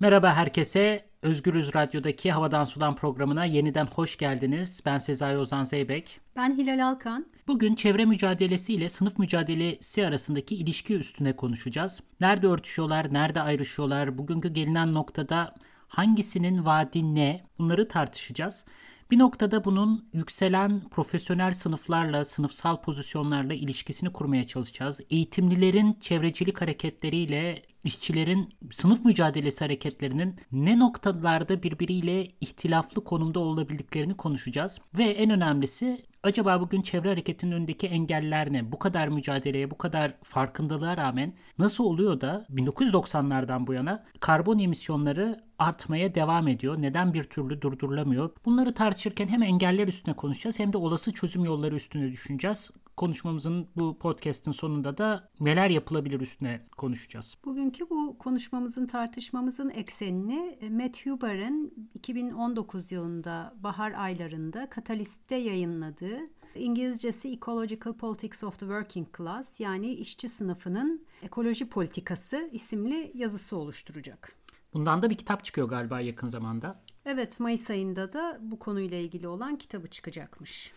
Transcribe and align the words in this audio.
Merhaba 0.00 0.34
herkese. 0.34 1.06
Özgürüz 1.22 1.74
Radyo'daki 1.74 2.32
Havadan 2.32 2.64
Sudan 2.64 2.96
programına 2.96 3.44
yeniden 3.44 3.86
hoş 3.86 4.16
geldiniz. 4.16 4.82
Ben 4.86 4.98
Sezai 4.98 5.38
Ozan 5.38 5.64
Zeybek. 5.64 6.20
Ben 6.36 6.56
Hilal 6.56 6.86
Alkan. 6.86 7.26
Bugün 7.48 7.74
çevre 7.74 8.04
mücadelesi 8.04 8.74
ile 8.74 8.88
sınıf 8.88 9.18
mücadelesi 9.18 10.06
arasındaki 10.06 10.56
ilişki 10.56 10.94
üstüne 10.94 11.36
konuşacağız. 11.36 12.00
Nerede 12.20 12.46
örtüşüyorlar, 12.46 13.14
nerede 13.14 13.40
ayrışıyorlar, 13.40 14.18
bugünkü 14.18 14.48
gelinen 14.48 14.94
noktada 14.94 15.54
hangisinin 15.88 16.64
vaadi 16.64 17.14
ne 17.14 17.44
bunları 17.58 17.88
tartışacağız. 17.88 18.64
Bir 19.10 19.18
noktada 19.18 19.64
bunun 19.64 20.08
yükselen 20.12 20.80
profesyonel 20.90 21.52
sınıflarla, 21.52 22.24
sınıfsal 22.24 22.80
pozisyonlarla 22.80 23.54
ilişkisini 23.54 24.12
kurmaya 24.12 24.46
çalışacağız. 24.46 25.00
Eğitimlilerin 25.10 25.96
çevrecilik 26.00 26.60
hareketleriyle 26.60 27.62
işçilerin 27.84 28.48
sınıf 28.70 29.04
mücadelesi 29.04 29.64
hareketlerinin 29.64 30.36
ne 30.52 30.78
noktalarda 30.78 31.62
birbiriyle 31.62 32.28
ihtilaflı 32.40 33.04
konumda 33.04 33.40
olabildiklerini 33.40 34.16
konuşacağız. 34.16 34.78
Ve 34.98 35.04
en 35.04 35.30
önemlisi 35.30 36.02
acaba 36.22 36.60
bugün 36.60 36.82
çevre 36.82 37.08
hareketinin 37.08 37.52
önündeki 37.52 37.86
engeller 37.86 38.52
ne? 38.52 38.72
Bu 38.72 38.78
kadar 38.78 39.08
mücadeleye, 39.08 39.70
bu 39.70 39.78
kadar 39.78 40.14
farkındalığa 40.22 40.96
rağmen 40.96 41.34
nasıl 41.58 41.84
oluyor 41.84 42.20
da 42.20 42.46
1990'lardan 42.54 43.66
bu 43.66 43.72
yana 43.72 44.04
karbon 44.20 44.58
emisyonları 44.58 45.40
artmaya 45.58 46.14
devam 46.14 46.48
ediyor? 46.48 46.82
Neden 46.82 47.14
bir 47.14 47.24
türlü 47.24 47.62
durdurulamıyor? 47.62 48.30
Bunları 48.44 48.74
tartışırken 48.74 49.28
hem 49.28 49.42
engeller 49.42 49.88
üstüne 49.88 50.14
konuşacağız 50.14 50.58
hem 50.58 50.72
de 50.72 50.78
olası 50.78 51.12
çözüm 51.12 51.44
yolları 51.44 51.74
üstüne 51.74 52.10
düşüneceğiz 52.10 52.70
konuşmamızın 53.00 53.68
bu 53.76 53.98
podcast'in 53.98 54.52
sonunda 54.52 54.98
da 54.98 55.28
neler 55.40 55.70
yapılabilir 55.70 56.20
üstüne 56.20 56.66
konuşacağız. 56.76 57.36
Bugünkü 57.44 57.90
bu 57.90 58.18
konuşmamızın 58.18 58.86
tartışmamızın 58.86 59.70
eksenini 59.70 60.70
Matt 60.70 61.06
Huber'ın 61.06 61.88
2019 61.94 62.92
yılında 62.92 63.54
bahar 63.56 63.92
aylarında 63.92 64.70
Katalist'te 64.70 65.36
yayınladığı 65.36 66.18
İngilizcesi 66.54 67.28
Ecological 67.28 67.94
Politics 67.94 68.44
of 68.44 68.58
the 68.58 68.66
Working 68.66 69.16
Class 69.16 69.60
yani 69.60 69.92
işçi 69.92 70.28
sınıfının 70.28 71.06
ekoloji 71.22 71.68
politikası 71.68 72.48
isimli 72.52 73.12
yazısı 73.14 73.56
oluşturacak. 73.56 74.36
Bundan 74.74 75.02
da 75.02 75.10
bir 75.10 75.14
kitap 75.14 75.44
çıkıyor 75.44 75.68
galiba 75.68 76.00
yakın 76.00 76.28
zamanda. 76.28 76.82
Evet 77.04 77.40
Mayıs 77.40 77.70
ayında 77.70 78.12
da 78.12 78.38
bu 78.40 78.58
konuyla 78.58 78.98
ilgili 78.98 79.28
olan 79.28 79.56
kitabı 79.56 79.88
çıkacakmış. 79.88 80.72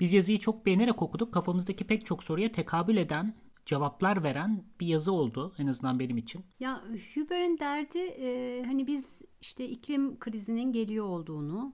Biz 0.00 0.12
yazıyı 0.12 0.38
çok 0.38 0.66
beğenerek 0.66 1.02
okuduk. 1.02 1.34
Kafamızdaki 1.34 1.86
pek 1.86 2.06
çok 2.06 2.22
soruya 2.22 2.52
tekabül 2.52 2.96
eden, 2.96 3.34
cevaplar 3.64 4.22
veren 4.22 4.64
bir 4.80 4.86
yazı 4.86 5.12
oldu 5.12 5.54
en 5.58 5.66
azından 5.66 5.98
benim 5.98 6.16
için. 6.16 6.44
Ya 6.60 6.84
Huber'in 7.14 7.58
derdi 7.58 7.98
e, 7.98 8.62
hani 8.66 8.86
biz 8.86 9.22
işte 9.40 9.68
iklim 9.68 10.18
krizinin 10.18 10.72
geliyor 10.72 11.06
olduğunu, 11.06 11.72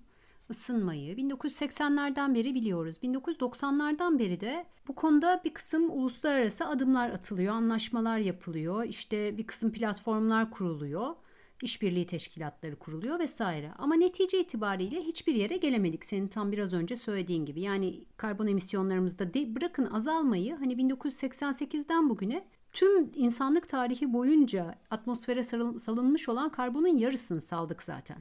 ısınmayı 0.51 1.17
1980'lerden 1.17 2.35
beri 2.35 2.55
biliyoruz. 2.55 2.97
1990'lardan 3.03 4.19
beri 4.19 4.41
de 4.41 4.67
bu 4.89 4.95
konuda 4.95 5.41
bir 5.45 5.55
kısım 5.55 5.91
uluslararası 5.91 6.67
adımlar 6.67 7.11
atılıyor, 7.11 7.55
anlaşmalar 7.55 8.19
yapılıyor, 8.19 8.85
işte 8.85 9.37
bir 9.37 9.47
kısım 9.47 9.73
platformlar 9.73 10.51
kuruluyor 10.51 11.15
işbirliği 11.63 12.07
teşkilatları 12.07 12.77
kuruluyor 12.77 13.19
vesaire. 13.19 13.73
Ama 13.79 13.95
netice 13.95 14.41
itibariyle 14.41 15.01
hiçbir 15.01 15.35
yere 15.35 15.57
gelemedik 15.57 16.05
senin 16.05 16.29
tam 16.29 16.53
biraz 16.53 16.73
önce 16.73 16.97
söylediğin 16.97 17.47
gibi. 17.47 17.61
Yani 17.61 18.05
karbon 18.17 18.47
emisyonlarımızda 18.47 19.35
de, 19.35 19.55
bırakın 19.55 19.87
azalmayı 19.87 20.57
hani 20.57 20.75
1988'den 20.75 22.11
bugüne 22.11 22.45
tüm 22.73 23.11
insanlık 23.15 23.69
tarihi 23.69 24.13
boyunca 24.13 24.75
atmosfere 24.91 25.43
salınmış 25.79 26.29
olan 26.29 26.51
karbonun 26.51 26.97
yarısını 26.97 27.41
saldık 27.41 27.83
zaten. 27.83 28.19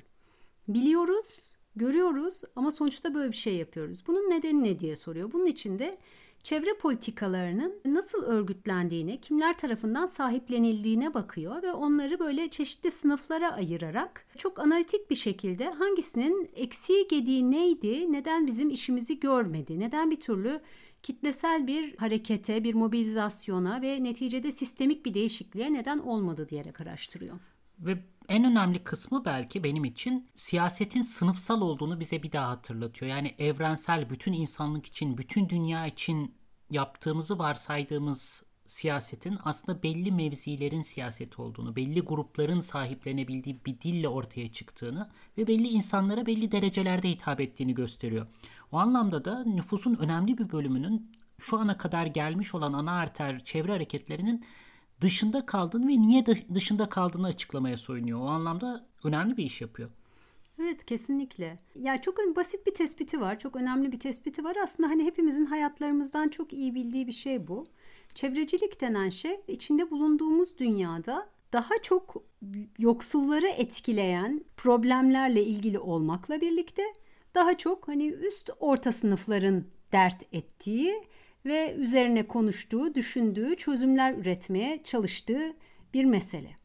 Biliyoruz, 0.67 1.53
görüyoruz 1.75 2.41
ama 2.55 2.71
sonuçta 2.71 3.13
böyle 3.13 3.31
bir 3.31 3.37
şey 3.37 3.55
yapıyoruz. 3.55 4.03
Bunun 4.07 4.29
nedeni 4.29 4.63
ne 4.63 4.79
diye 4.79 4.95
soruyor. 4.95 5.31
Bunun 5.31 5.45
için 5.45 5.79
de 5.79 5.97
çevre 6.43 6.77
politikalarının 6.77 7.81
nasıl 7.85 8.23
örgütlendiğine, 8.23 9.17
kimler 9.17 9.57
tarafından 9.57 10.05
sahiplenildiğine 10.05 11.13
bakıyor 11.13 11.63
ve 11.63 11.73
onları 11.73 12.19
böyle 12.19 12.49
çeşitli 12.49 12.91
sınıflara 12.91 13.51
ayırarak 13.53 14.25
çok 14.37 14.59
analitik 14.59 15.09
bir 15.09 15.15
şekilde 15.15 15.69
hangisinin 15.69 16.49
eksiği 16.55 17.07
gediği 17.07 17.51
neydi, 17.51 18.11
neden 18.11 18.47
bizim 18.47 18.69
işimizi 18.69 19.19
görmedi, 19.19 19.79
neden 19.79 20.11
bir 20.11 20.19
türlü 20.19 20.61
kitlesel 21.03 21.67
bir 21.67 21.97
harekete, 21.97 22.63
bir 22.63 22.73
mobilizasyona 22.73 23.81
ve 23.81 24.03
neticede 24.03 24.51
sistemik 24.51 25.05
bir 25.05 25.13
değişikliğe 25.13 25.73
neden 25.73 25.99
olmadı 25.99 26.49
diyerek 26.49 26.81
araştırıyor. 26.81 27.35
Ve 27.79 27.97
en 28.29 28.43
önemli 28.43 28.83
kısmı 28.83 29.25
belki 29.25 29.63
benim 29.63 29.85
için 29.85 30.27
siyasetin 30.35 31.01
sınıfsal 31.01 31.61
olduğunu 31.61 31.99
bize 31.99 32.23
bir 32.23 32.31
daha 32.31 32.49
hatırlatıyor. 32.49 33.11
Yani 33.11 33.35
evrensel 33.37 34.09
bütün 34.09 34.33
insanlık 34.33 34.85
için, 34.85 35.17
bütün 35.17 35.49
dünya 35.49 35.87
için 35.87 36.35
yaptığımızı 36.69 37.39
varsaydığımız 37.39 38.43
siyasetin 38.65 39.37
aslında 39.43 39.83
belli 39.83 40.11
mevzilerin 40.11 40.81
siyaseti 40.81 41.41
olduğunu, 41.41 41.75
belli 41.75 42.01
grupların 42.01 42.59
sahiplenebildiği 42.59 43.65
bir 43.65 43.81
dille 43.81 44.07
ortaya 44.07 44.51
çıktığını 44.51 45.09
ve 45.37 45.47
belli 45.47 45.67
insanlara 45.67 46.25
belli 46.25 46.51
derecelerde 46.51 47.09
hitap 47.09 47.41
ettiğini 47.41 47.73
gösteriyor. 47.73 48.27
O 48.71 48.77
anlamda 48.77 49.25
da 49.25 49.43
nüfusun 49.43 49.95
önemli 49.95 50.37
bir 50.37 50.51
bölümünün 50.51 51.11
şu 51.39 51.59
ana 51.59 51.77
kadar 51.77 52.05
gelmiş 52.05 52.55
olan 52.55 52.73
ana 52.73 52.91
arter 52.91 53.39
çevre 53.39 53.71
hareketlerinin 53.71 54.45
dışında 55.03 55.45
kaldığını 55.45 55.87
ve 55.87 56.01
niye 56.01 56.25
dışında 56.53 56.89
kaldığını 56.89 57.27
açıklamaya 57.27 57.77
soyunuyor. 57.77 58.19
O 58.19 58.25
anlamda 58.25 58.85
önemli 59.03 59.37
bir 59.37 59.43
iş 59.43 59.61
yapıyor. 59.61 59.89
Evet 60.61 60.85
kesinlikle. 60.85 61.57
Ya 61.75 62.01
çok 62.01 62.17
basit 62.35 62.67
bir 62.67 62.73
tespiti 62.73 63.21
var. 63.21 63.39
Çok 63.39 63.55
önemli 63.55 63.91
bir 63.91 63.99
tespiti 63.99 64.43
var. 64.43 64.55
Aslında 64.63 64.89
hani 64.89 65.03
hepimizin 65.03 65.45
hayatlarımızdan 65.45 66.29
çok 66.29 66.53
iyi 66.53 66.75
bildiği 66.75 67.07
bir 67.07 67.11
şey 67.11 67.47
bu. 67.47 67.65
Çevrecilik 68.15 68.81
denen 68.81 69.09
şey 69.09 69.41
içinde 69.47 69.91
bulunduğumuz 69.91 70.57
dünyada 70.57 71.29
daha 71.53 71.81
çok 71.81 72.23
yoksulları 72.79 73.47
etkileyen 73.47 74.45
problemlerle 74.57 75.43
ilgili 75.43 75.79
olmakla 75.79 76.41
birlikte 76.41 76.83
daha 77.35 77.57
çok 77.57 77.87
hani 77.87 78.07
üst 78.07 78.49
orta 78.59 78.91
sınıfların 78.91 79.65
dert 79.91 80.33
ettiği 80.33 81.03
ve 81.45 81.73
üzerine 81.73 82.27
konuştuğu, 82.27 82.95
düşündüğü, 82.95 83.55
çözümler 83.55 84.13
üretmeye 84.13 84.83
çalıştığı 84.83 85.53
bir 85.93 86.05
mesele. 86.05 86.55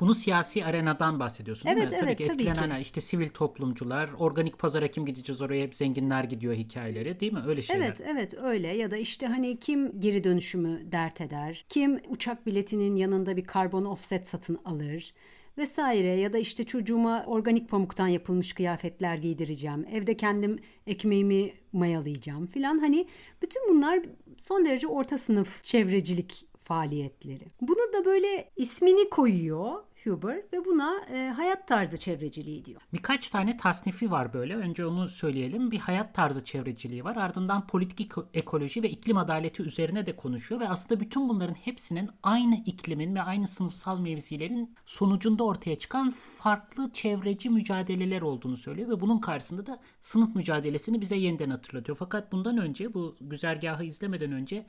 Bunu 0.00 0.14
siyasi 0.14 0.64
arenadan 0.64 1.20
bahsediyorsun 1.20 1.68
evet, 1.68 1.76
değil 1.76 1.86
mi? 1.90 1.96
Evet, 1.96 2.18
tabii 2.18 2.28
ki 2.28 2.54
tabii 2.54 2.74
ki. 2.74 2.80
işte 2.80 3.00
sivil 3.00 3.28
toplumcular, 3.28 4.10
organik 4.18 4.58
pazara 4.58 4.88
kim 4.88 5.06
gideceğiz 5.06 5.42
oraya 5.42 5.62
hep 5.62 5.74
zenginler 5.74 6.24
gidiyor 6.24 6.54
hikayeleri 6.54 7.20
değil 7.20 7.32
mi? 7.32 7.42
Öyle 7.46 7.62
şeyler. 7.62 7.84
Evet, 7.86 8.00
evet 8.06 8.34
öyle 8.42 8.68
ya 8.68 8.90
da 8.90 8.96
işte 8.96 9.26
hani 9.26 9.60
kim 9.60 10.00
geri 10.00 10.24
dönüşümü 10.24 10.92
dert 10.92 11.20
eder? 11.20 11.64
Kim 11.68 12.00
uçak 12.08 12.46
biletinin 12.46 12.96
yanında 12.96 13.36
bir 13.36 13.44
karbon 13.44 13.84
offset 13.84 14.26
satın 14.28 14.58
alır? 14.64 15.12
Vesaire 15.58 16.16
ya 16.16 16.32
da 16.32 16.38
işte 16.38 16.64
çocuğuma 16.64 17.24
organik 17.26 17.68
pamuktan 17.68 18.08
yapılmış 18.08 18.52
kıyafetler 18.52 19.16
giydireceğim. 19.16 19.86
Evde 19.92 20.16
kendim 20.16 20.58
ekmeğimi 20.86 21.52
mayalayacağım 21.72 22.46
filan. 22.46 22.78
Hani 22.78 23.06
bütün 23.42 23.68
bunlar 23.68 24.00
son 24.38 24.64
derece 24.64 24.86
orta 24.86 25.18
sınıf 25.18 25.64
çevrecilik 25.64 26.46
faaliyetleri. 26.58 27.44
Bunu 27.60 27.92
da 27.92 28.04
böyle 28.04 28.50
ismini 28.56 29.10
koyuyor 29.10 29.72
Huber 30.04 30.36
ve 30.52 30.64
buna 30.64 31.04
e, 31.12 31.28
hayat 31.28 31.68
tarzı 31.68 31.98
çevreciliği 31.98 32.64
diyor. 32.64 32.80
Birkaç 32.92 33.30
tane 33.30 33.56
tasnifi 33.56 34.10
var 34.10 34.32
böyle. 34.32 34.56
Önce 34.56 34.86
onu 34.86 35.08
söyleyelim. 35.08 35.70
Bir 35.70 35.78
hayat 35.78 36.14
tarzı 36.14 36.44
çevreciliği 36.44 37.04
var. 37.04 37.16
Ardından 37.16 37.66
politik 37.66 38.12
ekoloji 38.34 38.82
ve 38.82 38.90
iklim 38.90 39.16
adaleti 39.16 39.62
üzerine 39.62 40.06
de 40.06 40.16
konuşuyor 40.16 40.60
ve 40.60 40.68
aslında 40.68 41.00
bütün 41.00 41.28
bunların 41.28 41.54
hepsinin 41.54 42.10
aynı 42.22 42.56
iklimin 42.66 43.14
ve 43.14 43.22
aynı 43.22 43.48
sınıfsal 43.48 43.98
mevzilerin 44.00 44.74
sonucunda 44.86 45.44
ortaya 45.44 45.76
çıkan 45.76 46.10
farklı 46.10 46.90
çevreci 46.92 47.50
mücadeleler 47.50 48.22
olduğunu 48.22 48.56
söylüyor 48.56 48.88
ve 48.88 49.00
bunun 49.00 49.18
karşısında 49.18 49.66
da 49.66 49.80
sınıf 50.02 50.34
mücadelesini 50.34 51.00
bize 51.00 51.16
yeniden 51.16 51.50
hatırlatıyor. 51.50 51.98
Fakat 51.98 52.32
bundan 52.32 52.58
önce 52.58 52.94
bu 52.94 53.16
güzergahı 53.20 53.84
izlemeden 53.84 54.32
önce 54.32 54.66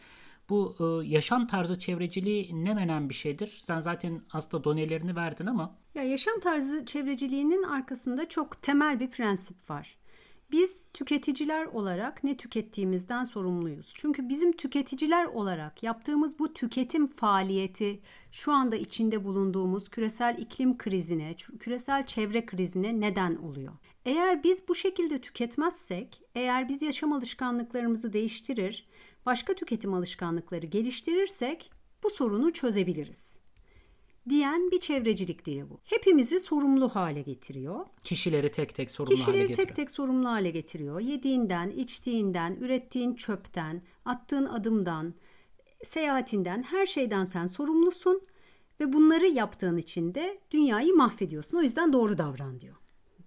bu 0.49 0.75
e, 0.79 1.07
yaşam 1.07 1.47
tarzı 1.47 1.79
çevreciliği 1.79 2.65
ne 2.65 2.73
menen 2.73 3.09
bir 3.09 3.13
şeydir? 3.13 3.59
Sen 3.61 3.79
zaten 3.79 4.21
aslında 4.31 4.63
donelerini 4.63 5.15
verdin 5.15 5.45
ama. 5.45 5.75
Ya 5.95 6.03
yaşam 6.03 6.39
tarzı 6.39 6.85
çevreciliğinin 6.85 7.63
arkasında 7.63 8.29
çok 8.29 8.61
temel 8.61 8.99
bir 8.99 9.11
prensip 9.11 9.69
var. 9.69 9.97
Biz 10.51 10.87
tüketiciler 10.93 11.65
olarak 11.65 12.23
ne 12.23 12.37
tükettiğimizden 12.37 13.23
sorumluyuz. 13.23 13.91
Çünkü 13.95 14.29
bizim 14.29 14.51
tüketiciler 14.51 15.25
olarak 15.25 15.83
yaptığımız 15.83 16.39
bu 16.39 16.53
tüketim 16.53 17.07
faaliyeti 17.07 17.99
şu 18.31 18.51
anda 18.51 18.75
içinde 18.75 19.23
bulunduğumuz 19.23 19.89
küresel 19.89 20.37
iklim 20.39 20.77
krizine, 20.77 21.35
küresel 21.59 22.05
çevre 22.05 22.45
krizine 22.45 22.99
neden 23.01 23.35
oluyor. 23.35 23.73
Eğer 24.05 24.43
biz 24.43 24.67
bu 24.67 24.75
şekilde 24.75 25.21
tüketmezsek, 25.21 26.21
eğer 26.35 26.69
biz 26.69 26.81
yaşam 26.81 27.13
alışkanlıklarımızı 27.13 28.13
diyen 34.29 34.71
bir 34.71 34.79
çevrecilik 34.79 35.45
dili 35.45 35.69
bu. 35.69 35.79
Hepimizi 35.83 36.39
sorumlu 36.39 36.89
hale 36.89 37.21
getiriyor. 37.21 37.85
Kişileri 38.03 38.51
tek 38.51 38.75
tek 38.75 38.91
sorumlu 38.91 39.15
Kişileri 39.15 39.37
hale 39.37 39.47
getiriyor. 39.47 39.67
tek 39.67 39.75
tek 39.75 39.91
sorumlu 39.91 40.29
hale 40.29 40.51
getiriyor. 40.51 40.99
Yediğinden, 40.99 41.69
içtiğinden, 41.69 42.55
ürettiğin 42.55 43.15
çöpten, 43.15 43.81
attığın 44.05 44.45
adımdan, 44.45 45.13
seyahatinden, 45.83 46.63
her 46.63 46.85
şeyden 46.85 47.25
sen 47.25 47.45
sorumlusun 47.45 48.21
ve 48.79 48.93
bunları 48.93 49.27
yaptığın 49.27 49.77
için 49.77 50.15
de 50.15 50.39
dünyayı 50.51 50.95
mahvediyorsun. 50.95 51.57
O 51.57 51.61
yüzden 51.61 51.93
doğru 51.93 52.17
davran 52.17 52.59
diyor 52.59 52.75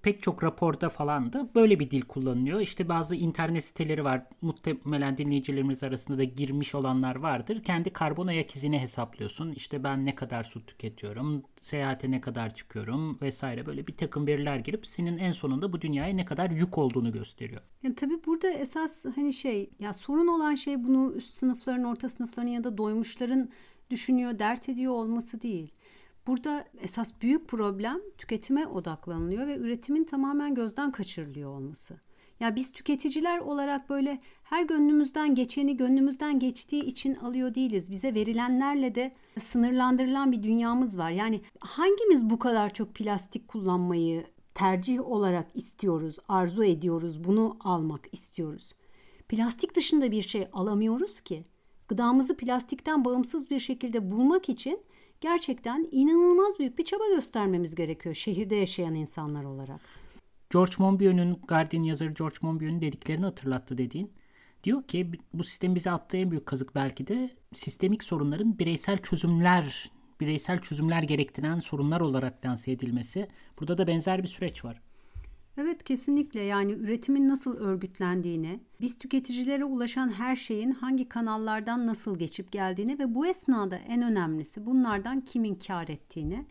pek 0.03 0.23
çok 0.23 0.45
raporda 0.45 0.89
falan 0.89 1.33
da 1.33 1.49
böyle 1.55 1.81
bir 1.81 1.91
dil 1.91 2.03
kullanılıyor. 2.03 2.61
İşte 2.61 2.89
bazı 2.89 3.17
internet 3.17 3.65
siteleri 3.65 4.05
var. 4.05 4.23
Muhtemelen 4.43 5.19
dinleyicilerimiz 5.19 5.83
arasında 5.83 6.19
da 6.19 6.25
girmiş 6.25 6.75
olanlar 6.75 7.17
vardır. 7.17 7.63
Kendi 7.63 7.91
karbon 7.91 8.27
ayak 8.27 8.57
izini 8.57 8.79
hesaplıyorsun. 8.79 9.53
İşte 9.53 9.85
ben 9.85 10.07
ne 10.07 10.15
kadar 10.15 10.45
su 10.45 10.67
tüketiyorum, 10.67 11.43
seyahate 11.61 12.11
ne 12.11 12.21
kadar 12.21 12.55
çıkıyorum 12.55 13.19
vesaire 13.23 13.67
böyle 13.67 13.87
bir 13.87 13.97
takım 13.97 14.27
veriler 14.27 14.57
girip 14.57 14.87
senin 14.87 15.19
en 15.19 15.33
sonunda 15.33 15.73
bu 15.73 15.81
dünyaya 15.81 16.15
ne 16.15 16.25
kadar 16.25 16.51
yük 16.51 16.79
olduğunu 16.79 17.13
gösteriyor. 17.13 17.61
Yani 17.83 17.95
tabii 17.95 18.25
burada 18.27 18.51
esas 18.51 19.05
hani 19.15 19.33
şey 19.33 19.71
ya 19.79 19.93
sorun 19.93 20.27
olan 20.27 20.55
şey 20.55 20.85
bunu 20.85 21.13
üst 21.13 21.35
sınıfların, 21.35 21.85
orta 21.85 22.09
sınıfların 22.09 22.49
ya 22.49 22.65
da 22.65 22.79
doymuşların 22.79 23.51
düşünüyor, 23.91 24.39
dert 24.39 24.69
ediyor 24.69 24.93
olması 24.93 25.43
değil. 25.43 25.73
Burada 26.29 26.65
esas 26.81 27.13
büyük 27.23 27.49
problem 27.49 28.01
tüketime 28.19 28.67
odaklanılıyor 28.67 29.47
ve 29.47 29.57
üretimin 29.57 30.05
tamamen 30.05 30.55
gözden 30.55 30.93
kaçırılıyor 30.93 31.51
olması. 31.51 31.97
Ya 32.41 32.57
biz 32.57 32.73
tüketiciler 32.73 33.39
olarak 33.39 33.91
böyle 33.91 34.21
her 34.43 34.63
gönlümüzden 34.63 35.35
geçeni 35.35 35.77
gönlümüzden 35.77 36.39
geçtiği 36.39 36.85
için 36.85 37.15
alıyor 37.15 37.55
değiliz. 37.55 37.91
Bize 37.91 38.15
verilenlerle 38.15 38.95
de 38.95 39.13
sınırlandırılan 39.41 40.33
bir 40.33 40.43
dünyamız 40.43 40.99
var. 40.99 41.11
Yani 41.11 41.41
hangimiz 41.61 42.31
bu 42.31 42.39
kadar 42.39 42.75
çok 42.75 42.95
plastik 42.95 43.49
kullanmayı 43.49 44.27
tercih 44.55 45.11
olarak 45.11 45.47
istiyoruz, 45.55 46.17
arzu 46.29 46.65
ediyoruz, 46.65 47.25
bunu 47.25 47.57
almak 47.61 48.07
istiyoruz. 48.13 48.73
Plastik 49.29 49.75
dışında 49.75 50.11
bir 50.11 50.23
şey 50.23 50.49
alamıyoruz 50.53 51.21
ki. 51.21 51.45
Gıdamızı 51.89 52.37
plastikten 52.37 53.05
bağımsız 53.05 53.51
bir 53.51 53.61
şekilde 53.61 54.11
bulmak 54.11 54.49
için 54.49 54.81
gerçekten 55.21 55.89
inanılmaz 55.91 56.59
büyük 56.59 56.79
bir 56.79 56.85
çaba 56.85 57.09
göstermemiz 57.15 57.75
gerekiyor 57.75 58.15
şehirde 58.15 58.57
yaşayan 58.57 58.95
insanlar 58.95 59.45
olarak. 59.45 59.81
George 60.51 60.73
Monbiot'un 60.79 61.41
Guardian 61.49 61.83
yazarı 61.83 62.11
George 62.11 62.37
Monbiot'un 62.43 62.81
dediklerini 62.81 63.25
hatırlattı 63.25 63.79
dediğin. 63.79 64.13
Diyor 64.65 64.83
ki 64.83 65.13
bu 65.35 65.43
sistem 65.43 65.75
bize 65.75 65.91
attığı 65.91 66.17
en 66.17 66.31
büyük 66.31 66.47
kazık 66.47 66.75
belki 66.75 67.07
de 67.07 67.31
sistemik 67.55 68.05
sorunların 68.05 68.59
bireysel 68.59 68.99
çözümler 68.99 69.91
bireysel 70.21 70.59
çözümler 70.59 71.03
gerektiren 71.03 71.61
sorunlar 71.61 72.01
olarak 72.01 72.47
lanse 72.47 72.73
edilmesi. 72.73 73.29
Burada 73.61 73.79
da 73.79 73.87
benzer 73.87 74.23
bir 74.23 74.29
süreç 74.29 74.65
var. 74.65 74.83
Evet 75.61 75.85
kesinlikle. 75.85 76.41
Yani 76.41 76.73
üretimin 76.73 77.29
nasıl 77.29 77.57
örgütlendiğini, 77.57 78.61
biz 78.81 78.99
tüketicilere 78.99 79.65
ulaşan 79.65 80.09
her 80.09 80.37
şeyin 80.37 80.71
hangi 80.71 81.09
kanallardan 81.09 81.87
nasıl 81.87 82.19
geçip 82.19 82.53
geldiğini 82.53 82.99
ve 82.99 83.15
bu 83.15 83.27
esnada 83.27 83.77
en 83.77 84.03
önemlisi 84.03 84.67
bunlardan 84.67 85.21
kimin 85.21 85.55
kar 85.55 85.89
ettiğini 85.89 86.47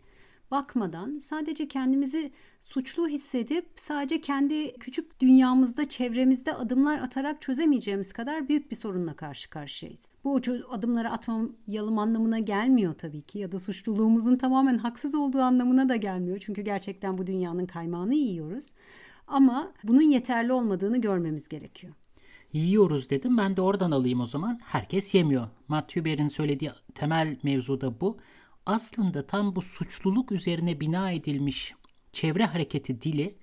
bakmadan 0.50 1.18
sadece 1.18 1.68
kendimizi 1.68 2.32
suçlu 2.60 3.08
hissedip 3.08 3.66
sadece 3.76 4.20
kendi 4.20 4.72
küçük 4.72 5.20
dünyamızda, 5.20 5.88
çevremizde 5.88 6.54
adımlar 6.54 6.98
atarak 6.98 7.42
çözemeyeceğimiz 7.42 8.12
kadar 8.12 8.48
büyük 8.48 8.70
bir 8.70 8.76
sorunla 8.76 9.14
karşı 9.14 9.50
karşıyayız. 9.50 10.12
Bu 10.24 10.40
adımları 10.70 11.10
atmayalım 11.10 11.98
anlamına 11.98 12.38
gelmiyor 12.38 12.94
tabii 12.94 13.22
ki 13.22 13.38
ya 13.38 13.52
da 13.52 13.58
suçluluğumuzun 13.58 14.36
tamamen 14.36 14.78
haksız 14.78 15.14
olduğu 15.14 15.40
anlamına 15.40 15.88
da 15.88 15.96
gelmiyor. 15.96 16.38
Çünkü 16.38 16.62
gerçekten 16.62 17.18
bu 17.18 17.26
dünyanın 17.26 17.66
kaymağını 17.66 18.14
yiyoruz. 18.14 18.72
Ama 19.26 19.72
bunun 19.84 20.02
yeterli 20.02 20.52
olmadığını 20.52 21.00
görmemiz 21.00 21.48
gerekiyor. 21.48 21.92
Yiyoruz 22.52 23.10
dedim. 23.10 23.38
Ben 23.38 23.56
de 23.56 23.62
oradan 23.62 23.90
alayım 23.90 24.20
o 24.20 24.26
zaman. 24.26 24.60
Herkes 24.64 25.14
yemiyor. 25.14 25.48
Matthew 25.68 26.04
Ber'in 26.04 26.28
söylediği 26.28 26.70
temel 26.94 27.36
mevzu 27.42 27.80
da 27.80 28.00
bu. 28.00 28.18
Aslında 28.68 29.26
tam 29.26 29.56
bu 29.56 29.62
suçluluk 29.62 30.32
üzerine 30.32 30.80
bina 30.80 31.10
edilmiş 31.10 31.74
çevre 32.12 32.46
hareketi 32.46 33.02
dili 33.02 33.38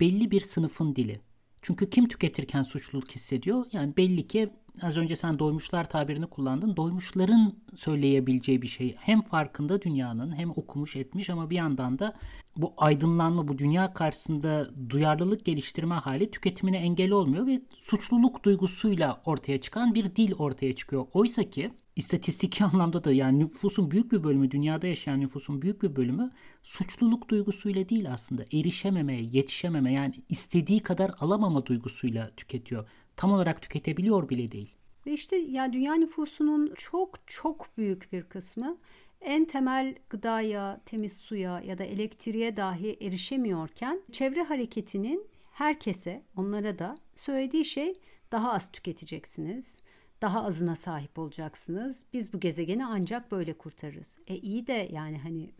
belli 0.00 0.30
bir 0.30 0.40
sınıfın 0.40 0.96
dili. 0.96 1.20
Çünkü 1.62 1.90
kim 1.90 2.08
tüketirken 2.08 2.62
suçluluk 2.62 3.10
hissediyor? 3.10 3.66
Yani 3.72 3.96
belli 3.96 4.26
ki 4.26 4.50
az 4.82 4.96
önce 4.96 5.16
sen 5.16 5.38
doymuşlar 5.38 5.90
tabirini 5.90 6.26
kullandın. 6.26 6.76
Doymuşların 6.76 7.56
söyleyebileceği 7.76 8.62
bir 8.62 8.66
şey. 8.66 8.96
Hem 8.98 9.20
farkında 9.20 9.82
dünyanın 9.82 10.36
hem 10.36 10.50
okumuş 10.50 10.96
etmiş 10.96 11.30
ama 11.30 11.50
bir 11.50 11.56
yandan 11.56 11.98
da 11.98 12.16
bu 12.56 12.74
aydınlanma, 12.76 13.48
bu 13.48 13.58
dünya 13.58 13.92
karşısında 13.94 14.70
duyarlılık 14.90 15.44
geliştirme 15.44 15.94
hali 15.94 16.30
tüketimine 16.30 16.76
engel 16.76 17.10
olmuyor 17.10 17.46
ve 17.46 17.62
suçluluk 17.74 18.44
duygusuyla 18.44 19.22
ortaya 19.24 19.60
çıkan 19.60 19.94
bir 19.94 20.16
dil 20.16 20.32
ortaya 20.38 20.72
çıkıyor. 20.72 21.06
Oysa 21.12 21.50
ki 21.50 21.70
istatistiki 21.96 22.64
anlamda 22.72 23.04
da 23.04 23.12
yani 23.12 23.38
nüfusun 23.38 23.90
büyük 23.90 24.12
bir 24.12 24.24
bölümü, 24.24 24.50
dünyada 24.50 24.86
yaşayan 24.86 25.20
nüfusun 25.20 25.62
büyük 25.62 25.82
bir 25.82 25.96
bölümü 25.96 26.30
suçluluk 26.62 27.28
duygusuyla 27.28 27.88
değil 27.88 28.12
aslında. 28.12 28.42
Erişememeye, 28.42 29.22
yetişememe 29.22 29.92
yani 29.92 30.14
istediği 30.28 30.80
kadar 30.80 31.12
alamama 31.20 31.66
duygusuyla 31.66 32.30
tüketiyor. 32.36 32.88
Tam 33.16 33.32
olarak 33.32 33.62
tüketebiliyor 33.62 34.28
bile 34.28 34.52
değil. 34.52 34.74
Ve 35.06 35.12
işte 35.12 35.36
ya 35.36 35.72
dünya 35.72 35.94
nüfusunun 35.94 36.74
çok 36.76 37.18
çok 37.26 37.78
büyük 37.78 38.12
bir 38.12 38.22
kısmı 38.22 38.78
en 39.20 39.44
temel 39.44 39.94
gıdaya, 40.10 40.80
temiz 40.86 41.16
suya 41.16 41.60
ya 41.60 41.78
da 41.78 41.84
elektriğe 41.84 42.56
dahi 42.56 42.96
erişemiyorken 43.00 44.02
çevre 44.12 44.42
hareketinin 44.42 45.26
herkese, 45.52 46.22
onlara 46.36 46.78
da 46.78 46.98
söylediği 47.16 47.64
şey 47.64 48.00
daha 48.32 48.52
az 48.52 48.72
tüketeceksiniz 48.72 49.80
daha 50.22 50.44
azına 50.44 50.74
sahip 50.74 51.18
olacaksınız. 51.18 52.06
Biz 52.12 52.32
bu 52.32 52.40
gezegeni 52.40 52.86
ancak 52.86 53.32
böyle 53.32 53.52
kurtarırız. 53.52 54.16
E 54.26 54.36
iyi 54.36 54.66
de 54.66 54.88
yani 54.92 55.18
hani 55.18 55.50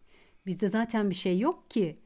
bizde 0.47 0.69
zaten 0.69 1.11
bir 1.11 1.15
şey 1.15 1.39
yok 1.39 1.71
ki. 1.71 1.99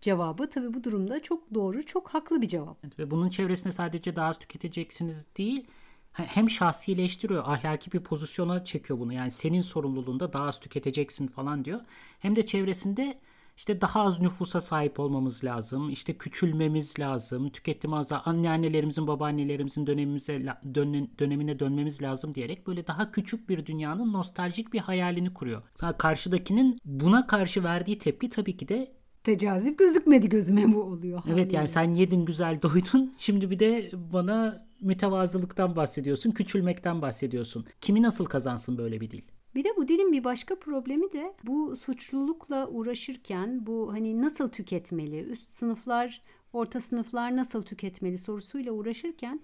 Cevabı 0.00 0.50
tabii 0.50 0.74
bu 0.74 0.84
durumda 0.84 1.22
çok 1.22 1.54
doğru, 1.54 1.86
çok 1.86 2.08
haklı 2.08 2.42
bir 2.42 2.48
cevap. 2.48 2.78
Evet, 2.84 2.98
ve 2.98 3.10
bunun 3.10 3.28
çevresinde 3.28 3.72
sadece 3.72 4.16
daha 4.16 4.28
az 4.28 4.38
tüketeceksiniz 4.38 5.26
değil, 5.36 5.66
hem 6.12 6.50
şahsileştiriyor, 6.50 7.42
ahlaki 7.46 7.92
bir 7.92 8.00
pozisyona 8.00 8.64
çekiyor 8.64 8.98
bunu. 8.98 9.12
Yani 9.12 9.30
senin 9.30 9.60
sorumluluğunda 9.60 10.32
daha 10.32 10.44
az 10.44 10.60
tüketeceksin 10.60 11.26
falan 11.26 11.64
diyor. 11.64 11.80
Hem 12.18 12.36
de 12.36 12.46
çevresinde 12.46 13.18
işte 13.58 13.80
daha 13.80 14.00
az 14.00 14.20
nüfusa 14.20 14.60
sahip 14.60 15.00
olmamız 15.00 15.44
lazım. 15.44 15.90
İşte 15.90 16.18
küçülmemiz 16.18 16.98
lazım. 16.98 17.50
Tüketim 17.50 17.94
az 17.94 18.12
anneannelerimizin, 18.12 19.06
babaannelerimizin 19.06 19.86
dönemimize 19.86 20.42
dön, 20.74 21.10
dönemine 21.18 21.58
dönmemiz 21.58 22.02
lazım 22.02 22.34
diyerek 22.34 22.66
böyle 22.66 22.86
daha 22.86 23.12
küçük 23.12 23.48
bir 23.48 23.66
dünyanın 23.66 24.12
nostaljik 24.12 24.72
bir 24.72 24.78
hayalini 24.78 25.34
kuruyor. 25.34 25.62
Karşıdakinin 25.98 26.78
buna 26.84 27.26
karşı 27.26 27.64
verdiği 27.64 27.98
tepki 27.98 28.30
tabii 28.30 28.56
ki 28.56 28.68
de 28.68 28.92
tecazip 29.24 29.78
gözükmedi 29.78 30.28
gözüme 30.28 30.74
bu 30.74 30.82
oluyor. 30.82 31.22
Evet 31.26 31.36
haliyle. 31.36 31.56
yani 31.56 31.68
sen 31.68 31.90
yedin 31.90 32.24
güzel 32.24 32.62
doydun. 32.62 33.14
Şimdi 33.18 33.50
bir 33.50 33.58
de 33.58 33.90
bana 34.12 34.58
mütevazılıktan 34.80 35.76
bahsediyorsun, 35.76 36.30
küçülmekten 36.30 37.02
bahsediyorsun. 37.02 37.66
Kimi 37.80 38.02
nasıl 38.02 38.24
kazansın 38.24 38.78
böyle 38.78 39.00
bir 39.00 39.10
dil? 39.10 39.22
Bir 39.58 39.64
de 39.64 39.76
bu 39.76 39.88
dilin 39.88 40.12
bir 40.12 40.24
başka 40.24 40.54
problemi 40.54 41.12
de 41.12 41.34
bu 41.44 41.76
suçlulukla 41.76 42.68
uğraşırken 42.68 43.66
bu 43.66 43.92
hani 43.92 44.22
nasıl 44.22 44.48
tüketmeli, 44.48 45.20
üst 45.20 45.50
sınıflar, 45.50 46.22
orta 46.52 46.80
sınıflar 46.80 47.36
nasıl 47.36 47.62
tüketmeli 47.62 48.18
sorusuyla 48.18 48.72
uğraşırken 48.72 49.40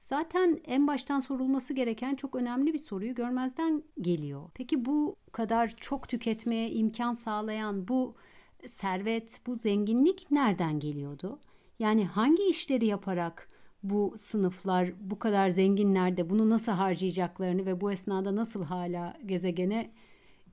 zaten 0.00 0.60
en 0.64 0.86
baştan 0.86 1.20
sorulması 1.20 1.74
gereken 1.74 2.14
çok 2.14 2.34
önemli 2.34 2.74
bir 2.74 2.78
soruyu 2.78 3.14
görmezden 3.14 3.82
geliyor. 4.00 4.50
Peki 4.54 4.84
bu 4.84 5.16
kadar 5.32 5.68
çok 5.68 6.08
tüketmeye 6.08 6.70
imkan 6.70 7.12
sağlayan 7.12 7.88
bu 7.88 8.14
servet, 8.66 9.40
bu 9.46 9.54
zenginlik 9.54 10.30
nereden 10.30 10.80
geliyordu? 10.80 11.40
Yani 11.78 12.06
hangi 12.06 12.42
işleri 12.42 12.86
yaparak 12.86 13.48
bu 13.82 14.14
sınıflar 14.18 14.92
bu 15.00 15.18
kadar 15.18 15.50
zenginlerde 15.50 16.30
bunu 16.30 16.50
nasıl 16.50 16.72
harcayacaklarını 16.72 17.66
ve 17.66 17.80
bu 17.80 17.92
esnada 17.92 18.36
nasıl 18.36 18.64
hala 18.64 19.16
gezegene 19.26 19.90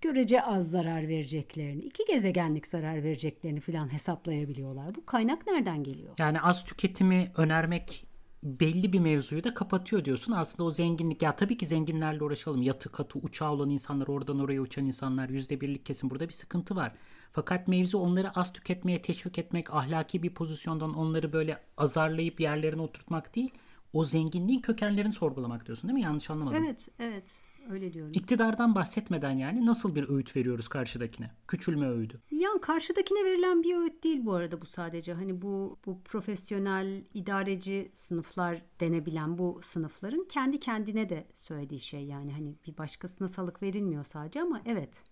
görece 0.01 0.41
az 0.41 0.71
zarar 0.71 1.07
vereceklerini, 1.07 1.81
iki 1.81 2.05
gezegenlik 2.05 2.67
zarar 2.67 3.03
vereceklerini 3.03 3.59
falan 3.59 3.93
hesaplayabiliyorlar. 3.93 4.95
Bu 4.95 5.05
kaynak 5.05 5.47
nereden 5.47 5.83
geliyor? 5.83 6.13
Yani 6.17 6.41
az 6.41 6.65
tüketimi 6.65 7.27
önermek 7.37 8.05
belli 8.43 8.93
bir 8.93 8.99
mevzuyu 8.99 9.43
da 9.43 9.53
kapatıyor 9.53 10.05
diyorsun. 10.05 10.31
Aslında 10.31 10.63
o 10.63 10.71
zenginlik 10.71 11.21
ya 11.21 11.35
tabii 11.35 11.57
ki 11.57 11.65
zenginlerle 11.65 12.23
uğraşalım. 12.23 12.61
Yatı 12.61 12.91
katı 12.91 13.19
uçağı 13.19 13.51
olan 13.51 13.69
insanlar 13.69 14.07
oradan 14.07 14.39
oraya 14.39 14.61
uçan 14.61 14.85
insanlar 14.85 15.29
yüzde 15.29 15.61
birlik 15.61 15.85
kesin 15.85 16.09
burada 16.09 16.27
bir 16.27 16.33
sıkıntı 16.33 16.75
var. 16.75 16.95
Fakat 17.31 17.67
mevzu 17.67 17.97
onları 17.97 18.31
az 18.31 18.53
tüketmeye 18.53 19.01
teşvik 19.01 19.39
etmek, 19.39 19.73
ahlaki 19.73 20.23
bir 20.23 20.33
pozisyondan 20.33 20.93
onları 20.93 21.33
böyle 21.33 21.63
azarlayıp 21.77 22.39
yerlerine 22.39 22.81
oturtmak 22.81 23.35
değil. 23.35 23.51
O 23.93 24.03
zenginliğin 24.03 24.61
kökenlerini 24.61 25.13
sorgulamak 25.13 25.65
diyorsun 25.65 25.87
değil 25.87 25.99
mi? 25.99 26.01
Yanlış 26.01 26.29
anlamadım. 26.29 26.63
Evet, 26.63 26.89
evet. 26.99 27.41
Öyle 27.69 27.93
diyorum. 27.93 28.13
İktidardan 28.15 28.75
bahsetmeden 28.75 29.31
yani 29.31 29.65
nasıl 29.65 29.95
bir 29.95 30.09
öğüt 30.09 30.35
veriyoruz 30.35 30.67
karşıdakine? 30.67 31.31
Küçülme 31.47 31.89
öğüdü. 31.89 32.21
Yani 32.31 32.61
karşıdakine 32.61 33.25
verilen 33.25 33.63
bir 33.63 33.75
öğüt 33.75 34.03
değil 34.03 34.25
bu 34.25 34.33
arada 34.33 34.61
bu 34.61 34.65
sadece. 34.65 35.13
Hani 35.13 35.41
bu 35.41 35.79
bu 35.85 36.01
profesyonel 36.03 37.03
idareci 37.13 37.89
sınıflar 37.93 38.61
denebilen 38.79 39.37
bu 39.37 39.59
sınıfların 39.63 40.25
kendi 40.29 40.59
kendine 40.59 41.09
de 41.09 41.27
söylediği 41.33 41.79
şey 41.79 42.05
yani 42.05 42.31
hani 42.31 42.55
bir 42.67 42.77
başkasına 42.77 43.27
salık 43.27 43.61
verilmiyor 43.61 44.03
sadece 44.03 44.41
ama 44.41 44.61
evet. 44.65 45.03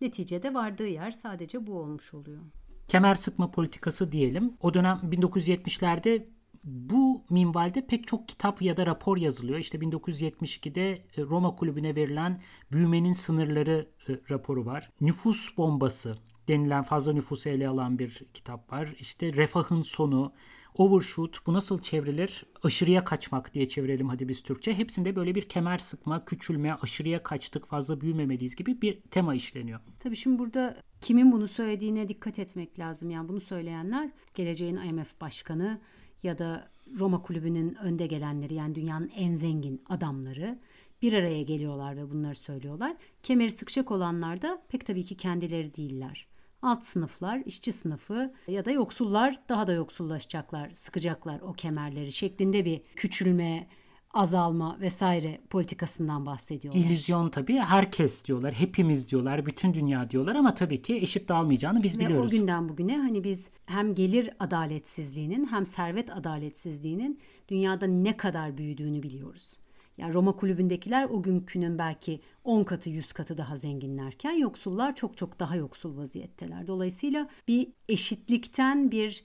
Neticede 0.00 0.54
vardığı 0.54 0.86
yer 0.86 1.10
sadece 1.10 1.66
bu 1.66 1.78
olmuş 1.78 2.14
oluyor. 2.14 2.40
Kemer 2.88 3.14
sıkma 3.14 3.50
politikası 3.50 4.12
diyelim. 4.12 4.52
O 4.60 4.74
dönem 4.74 5.00
1970'lerde 5.04 6.26
bu 6.66 7.24
minvalde 7.30 7.86
pek 7.86 8.06
çok 8.06 8.28
kitap 8.28 8.62
ya 8.62 8.76
da 8.76 8.86
rapor 8.86 9.16
yazılıyor. 9.16 9.58
İşte 9.58 9.78
1972'de 9.78 10.92
e, 10.92 11.22
Roma 11.22 11.56
Kulübü'ne 11.56 11.96
verilen 11.96 12.40
büyümenin 12.72 13.12
sınırları 13.12 13.88
e, 14.08 14.12
raporu 14.30 14.66
var. 14.66 14.90
Nüfus 15.00 15.56
bombası 15.56 16.16
denilen 16.48 16.82
fazla 16.82 17.12
nüfusu 17.12 17.48
ele 17.48 17.68
alan 17.68 17.98
bir 17.98 18.22
kitap 18.34 18.72
var. 18.72 18.94
İşte 18.98 19.32
refahın 19.32 19.82
sonu, 19.82 20.32
overshoot 20.74 21.46
bu 21.46 21.52
nasıl 21.52 21.82
çevrilir? 21.82 22.44
Aşırıya 22.62 23.04
kaçmak 23.04 23.54
diye 23.54 23.68
çevirelim 23.68 24.08
hadi 24.08 24.28
biz 24.28 24.42
Türkçe. 24.42 24.74
Hepsinde 24.74 25.16
böyle 25.16 25.34
bir 25.34 25.48
kemer 25.48 25.78
sıkma, 25.78 26.24
küçülme, 26.24 26.76
aşırıya 26.82 27.22
kaçtık, 27.22 27.66
fazla 27.66 28.00
büyümemeliyiz 28.00 28.56
gibi 28.56 28.82
bir 28.82 29.00
tema 29.00 29.34
işleniyor. 29.34 29.80
Tabii 30.00 30.16
şimdi 30.16 30.38
burada 30.38 30.76
kimin 31.00 31.32
bunu 31.32 31.48
söylediğine 31.48 32.08
dikkat 32.08 32.38
etmek 32.38 32.78
lazım. 32.78 33.10
Yani 33.10 33.28
bunu 33.28 33.40
söyleyenler 33.40 34.10
geleceğin 34.34 34.76
IMF 34.76 35.20
başkanı, 35.20 35.80
ya 36.26 36.38
da 36.38 36.68
Roma 36.98 37.22
kulübünün 37.22 37.74
önde 37.74 38.06
gelenleri 38.06 38.54
yani 38.54 38.74
dünyanın 38.74 39.10
en 39.16 39.34
zengin 39.34 39.82
adamları 39.88 40.58
bir 41.02 41.12
araya 41.12 41.42
geliyorlar 41.42 41.96
ve 41.96 42.10
bunları 42.10 42.34
söylüyorlar. 42.34 42.96
Kemeri 43.22 43.50
sıkacak 43.50 43.90
olanlar 43.90 44.42
da 44.42 44.62
pek 44.68 44.86
tabii 44.86 45.04
ki 45.04 45.16
kendileri 45.16 45.74
değiller. 45.76 46.26
Alt 46.62 46.84
sınıflar, 46.84 47.42
işçi 47.46 47.72
sınıfı 47.72 48.34
ya 48.48 48.64
da 48.64 48.70
yoksullar 48.70 49.38
daha 49.48 49.66
da 49.66 49.72
yoksullaşacaklar, 49.72 50.70
sıkacaklar 50.70 51.40
o 51.40 51.52
kemerleri 51.52 52.12
şeklinde 52.12 52.64
bir 52.64 52.82
küçülme, 52.96 53.66
azalma 54.16 54.80
vesaire 54.80 55.40
politikasından 55.50 56.26
bahsediyorlar. 56.26 56.80
İllüzyon 56.80 57.28
tabii. 57.30 57.58
Herkes 57.58 58.24
diyorlar, 58.24 58.54
hepimiz 58.54 59.10
diyorlar, 59.10 59.46
bütün 59.46 59.74
dünya 59.74 60.10
diyorlar 60.10 60.34
ama 60.34 60.54
tabii 60.54 60.82
ki 60.82 60.96
eşit 60.96 61.28
dağılmayacağını 61.28 61.82
biz 61.82 61.98
Ve 61.98 62.04
biliyoruz. 62.04 62.32
o 62.32 62.36
günden 62.36 62.68
bugüne 62.68 62.98
hani 62.98 63.24
biz 63.24 63.50
hem 63.66 63.94
gelir 63.94 64.30
adaletsizliğinin 64.40 65.46
hem 65.46 65.66
servet 65.66 66.16
adaletsizliğinin 66.16 67.20
dünyada 67.48 67.86
ne 67.86 68.16
kadar 68.16 68.58
büyüdüğünü 68.58 69.02
biliyoruz. 69.02 69.58
Yani 69.98 70.14
Roma 70.14 70.32
kulübündekiler 70.32 71.04
o 71.04 71.22
günkünün 71.22 71.78
belki 71.78 72.20
10 72.44 72.64
katı 72.64 72.90
100 72.90 73.12
katı 73.12 73.38
daha 73.38 73.56
zenginlerken 73.56 74.32
yoksullar 74.32 74.94
çok 74.94 75.16
çok 75.16 75.40
daha 75.40 75.56
yoksul 75.56 75.96
vaziyetteler. 75.96 76.66
Dolayısıyla 76.66 77.28
bir 77.48 77.68
eşitlikten 77.88 78.90
bir 78.90 79.24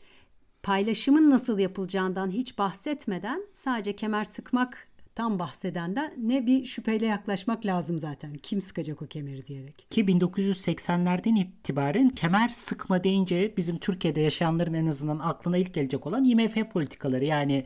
paylaşımın 0.64 1.30
nasıl 1.30 1.60
yapılacağından 1.60 2.32
hiç 2.32 2.58
bahsetmeden 2.58 3.42
sadece 3.54 3.96
kemer 3.96 4.24
sıkmak 4.24 4.88
tam 5.16 5.40
bahsedenden 5.40 6.14
ne 6.18 6.46
bir 6.46 6.66
şüpheyle 6.66 7.06
yaklaşmak 7.06 7.66
lazım 7.66 8.00
zaten. 8.00 8.34
Kim 8.34 8.62
sıkacak 8.62 9.02
o 9.02 9.08
kemeri 9.08 9.48
diyerek. 9.48 9.88
Ki 9.90 10.06
1980'lerden 10.06 11.36
itibaren 11.36 12.10
kemer 12.10 12.50
sıkma 12.50 13.04
deyince 13.04 13.54
bizim 13.58 13.78
Türkiye'de 13.78 14.22
yaşayanların 14.22 14.74
en 14.74 14.88
azından 14.88 15.20
aklına 15.20 15.58
ilk 15.58 15.74
gelecek 15.74 16.08
olan 16.08 16.26
IMF 16.26 16.72
politikaları. 16.74 17.26
Yani 17.26 17.66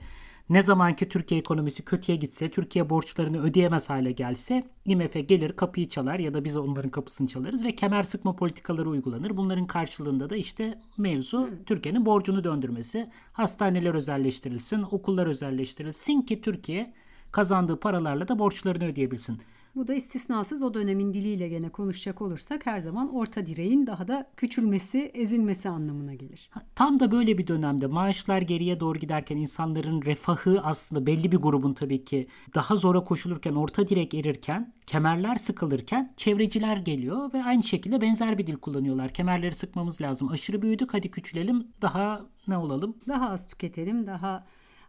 ne 0.49 0.61
zamanki 0.61 1.09
Türkiye 1.09 1.39
ekonomisi 1.39 1.85
kötüye 1.85 2.17
gitse, 2.17 2.51
Türkiye 2.51 2.89
borçlarını 2.89 3.41
ödeyemez 3.41 3.89
hale 3.89 4.11
gelse 4.11 4.63
IMF 4.85 5.13
gelir 5.27 5.51
kapıyı 5.51 5.89
çalar 5.89 6.19
ya 6.19 6.33
da 6.33 6.43
biz 6.43 6.57
onların 6.57 6.89
kapısını 6.91 7.27
çalarız 7.27 7.65
ve 7.65 7.75
kemer 7.75 8.03
sıkma 8.03 8.35
politikaları 8.35 8.89
uygulanır. 8.89 9.37
Bunların 9.37 9.67
karşılığında 9.67 10.29
da 10.29 10.35
işte 10.35 10.79
mevzu 10.97 11.49
Türkiye'nin 11.65 12.05
borcunu 12.05 12.43
döndürmesi. 12.43 13.09
Hastaneler 13.33 13.93
özelleştirilsin, 13.93 14.85
okullar 14.91 15.27
özelleştirilsin 15.27 16.21
ki 16.21 16.41
Türkiye 16.41 16.93
kazandığı 17.31 17.79
paralarla 17.79 18.27
da 18.27 18.39
borçlarını 18.39 18.85
ödeyebilsin. 18.85 19.41
Bu 19.75 19.87
da 19.87 19.93
istisnasız 19.93 20.63
o 20.63 20.73
dönemin 20.73 21.13
diliyle 21.13 21.49
gene 21.49 21.69
konuşacak 21.69 22.21
olursak 22.21 22.65
her 22.65 22.79
zaman 22.79 23.13
orta 23.13 23.45
direğin 23.45 23.87
daha 23.87 24.07
da 24.07 24.29
küçülmesi, 24.37 25.11
ezilmesi 25.13 25.69
anlamına 25.69 26.13
gelir. 26.13 26.49
Tam 26.75 26.99
da 26.99 27.11
böyle 27.11 27.37
bir 27.37 27.47
dönemde 27.47 27.87
maaşlar 27.87 28.41
geriye 28.41 28.79
doğru 28.79 28.99
giderken 28.99 29.37
insanların 29.37 30.01
refahı 30.01 30.61
aslında 30.63 31.05
belli 31.05 31.31
bir 31.31 31.37
grubun 31.37 31.73
tabii 31.73 32.05
ki 32.05 32.27
daha 32.55 32.75
zora 32.75 33.03
koşulurken, 33.03 33.55
orta 33.55 33.87
direk 33.87 34.13
erirken, 34.13 34.73
kemerler 34.87 35.35
sıkılırken 35.35 36.13
çevreciler 36.17 36.77
geliyor 36.77 37.33
ve 37.33 37.43
aynı 37.43 37.63
şekilde 37.63 38.01
benzer 38.01 38.37
bir 38.37 38.47
dil 38.47 38.55
kullanıyorlar. 38.55 39.13
Kemerleri 39.13 39.55
sıkmamız 39.55 40.01
lazım. 40.01 40.29
Aşırı 40.29 40.61
büyüdük 40.61 40.93
hadi 40.93 41.11
küçülelim 41.11 41.67
daha 41.81 42.25
ne 42.47 42.57
olalım? 42.57 42.97
Daha 43.07 43.29
az 43.29 43.47
tüketelim, 43.47 44.07
daha 44.07 44.47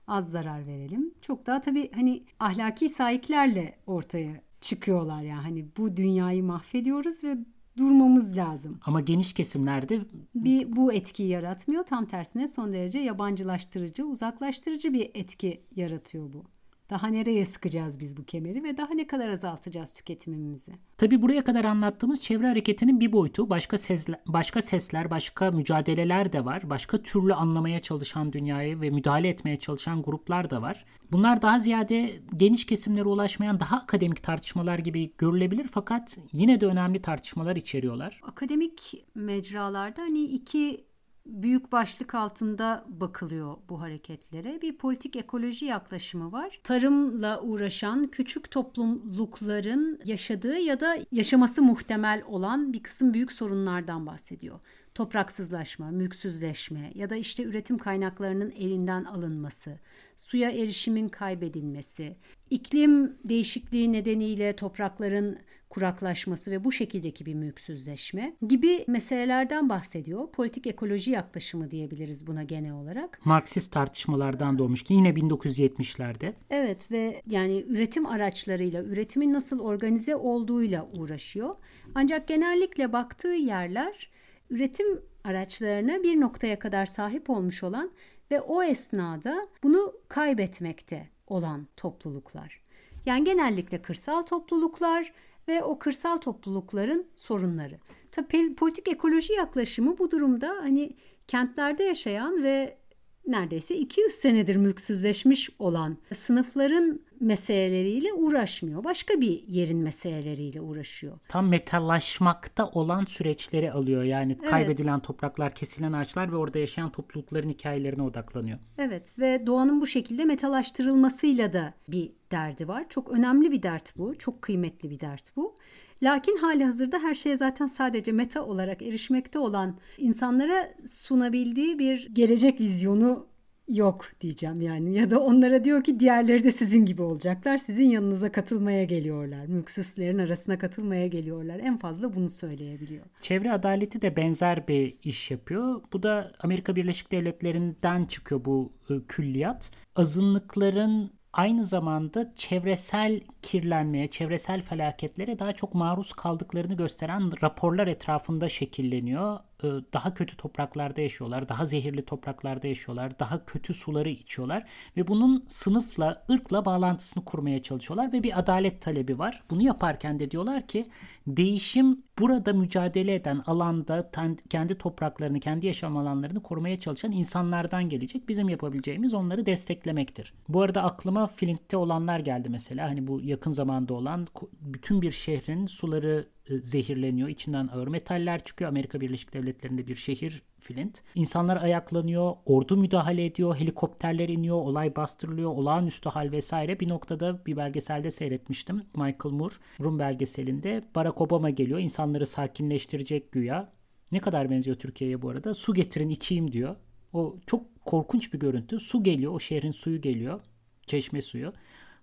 az 0.08 0.30
zarar 0.30 0.66
verelim. 0.66 1.14
Çok 1.20 1.46
daha 1.46 1.60
tabii 1.60 1.90
hani 1.94 2.24
ahlaki 2.40 2.88
sahiplerle 2.88 3.78
ortaya 3.86 4.45
çıkıyorlar 4.66 5.22
yani 5.22 5.42
hani 5.42 5.66
bu 5.76 5.96
dünyayı 5.96 6.44
mahvediyoruz 6.44 7.24
ve 7.24 7.36
durmamız 7.78 8.36
lazım. 8.36 8.78
Ama 8.84 9.00
geniş 9.00 9.32
kesimlerde 9.32 10.00
bir 10.34 10.76
bu 10.76 10.92
etkiyi 10.92 11.28
yaratmıyor. 11.28 11.84
Tam 11.84 12.06
tersine 12.06 12.48
son 12.48 12.72
derece 12.72 12.98
yabancılaştırıcı, 12.98 14.06
uzaklaştırıcı 14.06 14.92
bir 14.92 15.10
etki 15.14 15.64
yaratıyor 15.76 16.32
bu. 16.32 16.44
Daha 16.90 17.08
nereye 17.08 17.46
sıkacağız 17.46 18.00
biz 18.00 18.16
bu 18.16 18.24
kemeri 18.24 18.64
ve 18.64 18.76
daha 18.76 18.94
ne 18.94 19.06
kadar 19.06 19.28
azaltacağız 19.28 19.92
tüketimimizi? 19.92 20.72
Tabii 20.98 21.22
buraya 21.22 21.44
kadar 21.44 21.64
anlattığımız 21.64 22.22
çevre 22.22 22.46
hareketinin 22.46 23.00
bir 23.00 23.12
boyutu 23.12 23.50
başka 23.50 23.78
sesler, 23.78 24.20
başka 24.26 24.62
sesler, 24.62 25.10
başka 25.10 25.50
mücadeleler 25.50 26.32
de 26.32 26.44
var. 26.44 26.70
Başka 26.70 27.02
türlü 27.02 27.34
anlamaya 27.34 27.78
çalışan 27.78 28.32
dünyayı 28.32 28.80
ve 28.80 28.90
müdahale 28.90 29.28
etmeye 29.28 29.56
çalışan 29.56 30.02
gruplar 30.02 30.50
da 30.50 30.62
var. 30.62 30.84
Bunlar 31.12 31.42
daha 31.42 31.58
ziyade 31.58 32.14
geniş 32.36 32.66
kesimlere 32.66 33.04
ulaşmayan 33.04 33.60
daha 33.60 33.76
akademik 33.76 34.22
tartışmalar 34.22 34.78
gibi 34.78 35.12
görülebilir 35.18 35.66
fakat 35.72 36.18
yine 36.32 36.60
de 36.60 36.66
önemli 36.66 37.02
tartışmalar 37.02 37.56
içeriyorlar. 37.56 38.20
Akademik 38.22 39.04
mecralarda 39.14 40.02
hani 40.02 40.22
iki 40.22 40.85
büyük 41.26 41.72
başlık 41.72 42.14
altında 42.14 42.84
bakılıyor 42.88 43.56
bu 43.68 43.80
hareketlere. 43.80 44.62
Bir 44.62 44.78
politik 44.78 45.16
ekoloji 45.16 45.64
yaklaşımı 45.64 46.32
var. 46.32 46.60
Tarımla 46.62 47.40
uğraşan 47.40 48.06
küçük 48.06 48.50
toplulukların 48.50 50.00
yaşadığı 50.04 50.58
ya 50.58 50.80
da 50.80 50.98
yaşaması 51.12 51.62
muhtemel 51.62 52.22
olan 52.26 52.72
bir 52.72 52.82
kısım 52.82 53.14
büyük 53.14 53.32
sorunlardan 53.32 54.06
bahsediyor. 54.06 54.60
Topraksızlaşma, 54.94 55.90
mülksüzleşme 55.90 56.92
ya 56.94 57.10
da 57.10 57.16
işte 57.16 57.42
üretim 57.42 57.78
kaynaklarının 57.78 58.50
elinden 58.50 59.04
alınması, 59.04 59.78
suya 60.16 60.50
erişimin 60.50 61.08
kaybedilmesi, 61.08 62.16
iklim 62.50 63.16
değişikliği 63.24 63.92
nedeniyle 63.92 64.56
toprakların 64.56 65.38
kuraklaşması 65.76 66.50
ve 66.50 66.64
bu 66.64 66.72
şekildeki 66.72 67.26
bir 67.26 67.34
mülksüzleşme 67.34 68.36
gibi 68.48 68.84
meselelerden 68.86 69.68
bahsediyor. 69.68 70.30
Politik 70.32 70.66
ekoloji 70.66 71.10
yaklaşımı 71.10 71.70
diyebiliriz 71.70 72.26
buna 72.26 72.42
genel 72.42 72.72
olarak. 72.72 73.20
Marksist 73.24 73.72
tartışmalardan 73.72 74.58
doğmuş 74.58 74.82
ki 74.82 74.94
yine 74.94 75.08
1970'lerde. 75.08 76.32
Evet 76.50 76.90
ve 76.90 77.22
yani 77.26 77.64
üretim 77.68 78.06
araçlarıyla, 78.06 78.82
üretimin 78.82 79.32
nasıl 79.32 79.60
organize 79.60 80.16
olduğuyla 80.16 80.88
uğraşıyor. 80.92 81.56
Ancak 81.94 82.28
genellikle 82.28 82.92
baktığı 82.92 83.28
yerler 83.28 84.10
üretim 84.50 85.00
araçlarına 85.24 86.02
bir 86.02 86.20
noktaya 86.20 86.58
kadar 86.58 86.86
sahip 86.86 87.30
olmuş 87.30 87.62
olan 87.62 87.90
ve 88.30 88.40
o 88.40 88.62
esnada 88.62 89.46
bunu 89.62 89.92
kaybetmekte 90.08 91.08
olan 91.26 91.66
topluluklar. 91.76 92.60
Yani 93.06 93.24
genellikle 93.24 93.82
kırsal 93.82 94.22
topluluklar 94.22 95.12
ve 95.48 95.62
o 95.64 95.78
kırsal 95.78 96.16
toplulukların 96.16 97.06
sorunları. 97.14 97.78
Tabii 98.12 98.54
politik 98.54 98.88
ekoloji 98.88 99.32
yaklaşımı 99.32 99.98
bu 99.98 100.10
durumda 100.10 100.48
hani 100.60 100.96
kentlerde 101.28 101.82
yaşayan 101.82 102.42
ve 102.42 102.78
neredeyse 103.26 103.76
200 103.76 104.12
senedir 104.12 104.56
mülksüzleşmiş 104.56 105.50
olan 105.58 105.96
sınıfların 106.14 107.00
meseleleriyle 107.20 108.12
uğraşmıyor. 108.12 108.84
Başka 108.84 109.20
bir 109.20 109.42
yerin 109.48 109.84
meseleleriyle 109.84 110.60
uğraşıyor. 110.60 111.18
Tam 111.28 111.48
metallaşmakta 111.48 112.68
olan 112.68 113.04
süreçleri 113.04 113.72
alıyor. 113.72 114.02
Yani 114.02 114.36
evet. 114.40 114.50
kaybedilen 114.50 115.00
topraklar, 115.00 115.54
kesilen 115.54 115.92
ağaçlar 115.92 116.32
ve 116.32 116.36
orada 116.36 116.58
yaşayan 116.58 116.90
toplulukların 116.90 117.48
hikayelerine 117.48 118.02
odaklanıyor. 118.02 118.58
Evet 118.78 119.18
ve 119.18 119.46
doğanın 119.46 119.80
bu 119.80 119.86
şekilde 119.86 120.24
metalaştırılmasıyla 120.24 121.52
da 121.52 121.74
bir 121.88 122.12
derdi 122.32 122.68
var. 122.68 122.86
Çok 122.88 123.10
önemli 123.10 123.52
bir 123.52 123.62
dert 123.62 123.96
bu. 123.98 124.18
Çok 124.18 124.42
kıymetli 124.42 124.90
bir 124.90 125.00
dert 125.00 125.36
bu. 125.36 125.56
Lakin 126.02 126.36
hali 126.36 126.64
hazırda 126.64 126.98
her 126.98 127.14
şeye 127.14 127.36
zaten 127.36 127.66
sadece 127.66 128.12
meta 128.12 128.44
olarak 128.44 128.82
erişmekte 128.82 129.38
olan 129.38 129.76
insanlara 129.98 130.70
sunabildiği 130.86 131.78
bir 131.78 132.08
gelecek 132.12 132.60
vizyonu 132.60 133.26
yok 133.68 134.04
diyeceğim 134.20 134.60
yani 134.60 134.94
ya 134.98 135.10
da 135.10 135.20
onlara 135.20 135.64
diyor 135.64 135.84
ki 135.84 136.00
diğerleri 136.00 136.44
de 136.44 136.50
sizin 136.50 136.86
gibi 136.86 137.02
olacaklar. 137.02 137.58
Sizin 137.58 137.84
yanınıza 137.84 138.32
katılmaya 138.32 138.84
geliyorlar. 138.84 139.46
Mülksüzlerin 139.46 140.18
arasına 140.18 140.58
katılmaya 140.58 141.06
geliyorlar. 141.06 141.58
En 141.58 141.76
fazla 141.76 142.14
bunu 142.14 142.28
söyleyebiliyor. 142.28 143.04
Çevre 143.20 143.52
adaleti 143.52 144.02
de 144.02 144.16
benzer 144.16 144.68
bir 144.68 144.96
iş 145.02 145.30
yapıyor. 145.30 145.80
Bu 145.92 146.02
da 146.02 146.32
Amerika 146.38 146.76
Birleşik 146.76 147.12
Devletleri'nden 147.12 148.04
çıkıyor 148.04 148.44
bu 148.44 148.72
e, 148.90 148.94
külliyat. 149.08 149.70
Azınlıkların 149.96 151.10
aynı 151.36 151.64
zamanda 151.64 152.32
çevresel 152.36 153.20
kirlenmeye, 153.42 154.06
çevresel 154.06 154.62
felaketlere 154.62 155.38
daha 155.38 155.52
çok 155.52 155.74
maruz 155.74 156.12
kaldıklarını 156.12 156.74
gösteren 156.74 157.42
raporlar 157.42 157.86
etrafında 157.86 158.48
şekilleniyor. 158.48 159.38
Ee, 159.64 159.68
daha 159.92 160.14
kötü 160.14 160.36
topraklarda 160.36 161.00
yaşıyorlar, 161.00 161.48
daha 161.48 161.64
zehirli 161.64 162.04
topraklarda 162.04 162.68
yaşıyorlar, 162.68 163.18
daha 163.18 163.44
kötü 163.44 163.74
suları 163.74 164.08
içiyorlar 164.08 164.64
ve 164.96 165.08
bunun 165.08 165.44
sınıfla, 165.48 166.24
ırkla 166.30 166.64
bağlantısını 166.64 167.24
kurmaya 167.24 167.62
çalışıyorlar 167.62 168.12
ve 168.12 168.22
bir 168.22 168.38
adalet 168.38 168.82
talebi 168.82 169.18
var. 169.18 169.42
Bunu 169.50 169.62
yaparken 169.62 170.20
de 170.20 170.30
diyorlar 170.30 170.66
ki 170.66 170.88
değişim 171.26 172.02
burada 172.18 172.52
mücadele 172.52 173.14
eden 173.14 173.42
alanda 173.46 174.10
kendi 174.50 174.78
topraklarını, 174.78 175.40
kendi 175.40 175.66
yaşam 175.66 175.96
alanlarını 175.96 176.42
korumaya 176.42 176.80
çalışan 176.80 177.12
insanlardan 177.12 177.88
gelecek. 177.88 178.28
Bizim 178.28 178.48
yapabileceğimiz 178.48 179.14
onları 179.14 179.46
desteklemektir. 179.46 180.34
Bu 180.48 180.62
arada 180.62 180.82
aklıma 180.82 181.26
Flint'te 181.26 181.76
olanlar 181.76 182.20
geldi 182.20 182.48
mesela. 182.48 182.88
Hani 182.90 183.06
bu 183.06 183.20
yakın 183.20 183.50
zamanda 183.50 183.94
olan 183.94 184.26
bütün 184.60 185.02
bir 185.02 185.10
şehrin 185.10 185.66
suları 185.66 186.26
e, 186.26 186.35
zehirleniyor. 186.48 187.28
İçinden 187.28 187.68
ağır 187.68 187.88
metaller 187.88 188.44
çıkıyor. 188.44 188.70
Amerika 188.70 189.00
Birleşik 189.00 189.34
Devletleri'nde 189.34 189.86
bir 189.86 189.96
şehir 189.96 190.42
Flint. 190.60 191.02
İnsanlar 191.14 191.56
ayaklanıyor, 191.56 192.34
ordu 192.46 192.76
müdahale 192.76 193.24
ediyor, 193.24 193.56
helikopterler 193.56 194.28
iniyor, 194.28 194.56
olay 194.56 194.96
bastırılıyor, 194.96 195.50
olağanüstü 195.50 196.08
hal 196.08 196.32
vesaire. 196.32 196.80
Bir 196.80 196.88
noktada 196.88 197.46
bir 197.46 197.56
belgeselde 197.56 198.10
seyretmiştim. 198.10 198.82
Michael 198.96 199.34
Moore, 199.34 199.54
Rum 199.80 199.98
belgeselinde 199.98 200.84
Barack 200.94 201.20
Obama 201.20 201.50
geliyor. 201.50 201.78
insanları 201.78 202.26
sakinleştirecek 202.26 203.32
güya. 203.32 203.72
Ne 204.12 204.18
kadar 204.18 204.50
benziyor 204.50 204.76
Türkiye'ye 204.76 205.22
bu 205.22 205.30
arada. 205.30 205.54
Su 205.54 205.74
getirin 205.74 206.08
içeyim 206.08 206.52
diyor. 206.52 206.76
O 207.12 207.36
çok 207.46 207.84
korkunç 207.84 208.32
bir 208.32 208.38
görüntü. 208.38 208.80
Su 208.80 209.02
geliyor, 209.02 209.32
o 209.32 209.40
şehrin 209.40 209.70
suyu 209.70 210.00
geliyor. 210.00 210.40
Çeşme 210.86 211.22
suyu. 211.22 211.52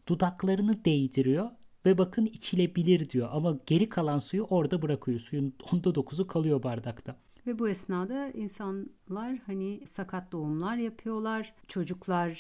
Dudaklarını 0.08 0.86
değdiriyor 0.86 1.50
ve 1.86 1.98
bakın 1.98 2.26
içilebilir 2.26 3.10
diyor 3.10 3.30
ama 3.32 3.58
geri 3.66 3.90
kalan 3.90 4.20
suyu 4.20 4.44
orada 4.44 4.82
bırakıyor. 4.82 5.20
Suyun 5.20 5.54
onda 5.74 5.96
dokuzu 5.96 6.28
kalıyor 6.28 6.64
bardakta. 6.64 7.16
Ve 7.48 7.60
bu 7.60 7.70
esnada 7.70 8.32
insanlar 8.32 9.38
hani 9.46 9.82
sakat 9.88 10.32
doğumlar 10.32 10.78
yapıyorlar. 10.78 11.54
Çocuklar 11.68 12.34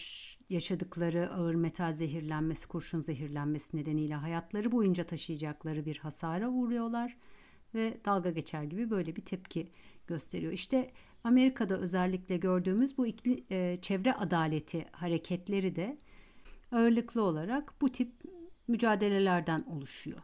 yaşadıkları 0.50 1.34
ağır 1.34 1.56
metal 1.56 1.94
zehirlenmesi, 1.94 2.68
kurşun 2.68 3.02
zehirlenmesi 3.02 3.78
nedeniyle 3.78 4.16
hayatları 4.16 4.72
boyunca 4.72 5.04
taşıyacakları 5.04 5.86
bir 5.86 5.98
hasara 5.98 6.50
uğruyorlar 6.50 7.18
ve 7.76 7.98
dalga 8.06 8.32
geçer 8.32 8.64
gibi 8.64 8.90
böyle 8.90 9.16
bir 9.16 9.22
tepki 9.22 9.68
gösteriyor. 10.08 10.54
İşte 10.54 10.92
Amerika'da 11.24 11.80
özellikle 11.80 12.38
gördüğümüz 12.38 12.98
bu 12.98 13.08
ikli, 13.08 13.44
e, 13.52 13.78
çevre 13.82 14.14
adaleti 14.14 14.86
hareketleri 14.92 15.76
de 15.76 15.98
ağırlıklı 16.72 17.22
olarak 17.22 17.74
bu 17.82 17.90
tip 17.90 18.12
mücadelelerden 18.68 19.66
oluşuyor. 19.68 20.22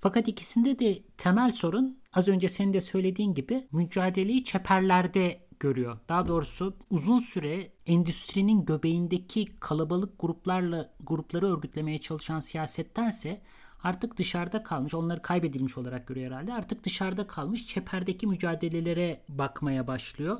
Fakat 0.00 0.28
ikisinde 0.28 0.78
de 0.78 1.02
temel 1.16 1.52
sorun 1.52 1.98
az 2.12 2.28
önce 2.28 2.48
senin 2.48 2.72
de 2.72 2.80
söylediğin 2.80 3.34
gibi 3.34 3.68
mücadeleyi 3.72 4.44
çeperlerde 4.44 5.40
görüyor. 5.60 5.98
Daha 6.08 6.26
doğrusu 6.26 6.76
uzun 6.90 7.18
süre 7.18 7.72
endüstrinin 7.86 8.64
göbeğindeki 8.64 9.46
kalabalık 9.60 10.20
gruplarla 10.20 10.90
grupları 11.00 11.46
örgütlemeye 11.52 11.98
çalışan 11.98 12.40
siyasettense 12.40 13.40
artık 13.82 14.16
dışarıda 14.16 14.62
kalmış, 14.62 14.94
onları 14.94 15.22
kaybedilmiş 15.22 15.78
olarak 15.78 16.06
görüyor 16.06 16.30
herhalde. 16.30 16.54
Artık 16.54 16.84
dışarıda 16.84 17.26
kalmış 17.26 17.66
çeperdeki 17.66 18.26
mücadelelere 18.26 19.20
bakmaya 19.28 19.86
başlıyor. 19.86 20.38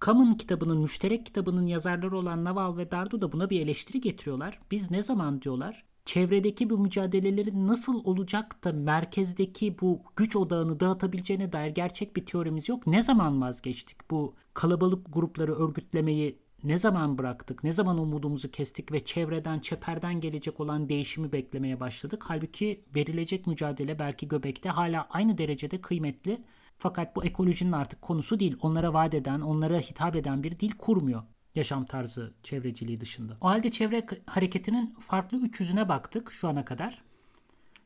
Common 0.00 0.34
kitabının, 0.34 0.78
müşterek 0.78 1.26
kitabının 1.26 1.66
yazarları 1.66 2.16
olan 2.16 2.44
Naval 2.44 2.76
ve 2.76 2.90
Dardo 2.90 3.20
da 3.20 3.32
buna 3.32 3.50
bir 3.50 3.60
eleştiri 3.60 4.00
getiriyorlar. 4.00 4.58
Biz 4.70 4.90
ne 4.90 5.02
zaman 5.02 5.42
diyorlar 5.42 5.84
çevredeki 6.08 6.70
bu 6.70 6.78
mücadelelerin 6.78 7.66
nasıl 7.66 8.04
olacak 8.04 8.64
da 8.64 8.72
merkezdeki 8.72 9.76
bu 9.80 10.02
güç 10.16 10.36
odağını 10.36 10.80
dağıtabileceğine 10.80 11.52
dair 11.52 11.70
gerçek 11.70 12.16
bir 12.16 12.26
teorimiz 12.26 12.68
yok. 12.68 12.86
Ne 12.86 13.02
zaman 13.02 13.40
vazgeçtik 13.40 14.10
bu 14.10 14.34
kalabalık 14.54 15.12
grupları 15.12 15.54
örgütlemeyi 15.54 16.38
ne 16.64 16.78
zaman 16.78 17.18
bıraktık, 17.18 17.64
ne 17.64 17.72
zaman 17.72 17.98
umudumuzu 17.98 18.50
kestik 18.50 18.92
ve 18.92 19.00
çevreden, 19.04 19.58
çeperden 19.58 20.20
gelecek 20.20 20.60
olan 20.60 20.88
değişimi 20.88 21.32
beklemeye 21.32 21.80
başladık. 21.80 22.24
Halbuki 22.26 22.84
verilecek 22.94 23.46
mücadele 23.46 23.98
belki 23.98 24.28
göbekte 24.28 24.68
hala 24.68 25.06
aynı 25.10 25.38
derecede 25.38 25.80
kıymetli. 25.80 26.44
Fakat 26.78 27.16
bu 27.16 27.24
ekolojinin 27.24 27.72
artık 27.72 28.02
konusu 28.02 28.40
değil. 28.40 28.56
Onlara 28.62 28.94
vaat 28.94 29.14
eden, 29.14 29.40
onlara 29.40 29.78
hitap 29.78 30.16
eden 30.16 30.42
bir 30.42 30.58
dil 30.58 30.70
kurmuyor 30.70 31.22
yaşam 31.54 31.84
tarzı 31.84 32.34
çevreciliği 32.42 33.00
dışında. 33.00 33.36
O 33.40 33.48
halde 33.48 33.70
çevre 33.70 34.06
hareketinin 34.26 34.96
farklı 35.00 35.38
üç 35.38 35.60
yüzüne 35.60 35.88
baktık 35.88 36.32
şu 36.32 36.48
ana 36.48 36.64
kadar. 36.64 37.02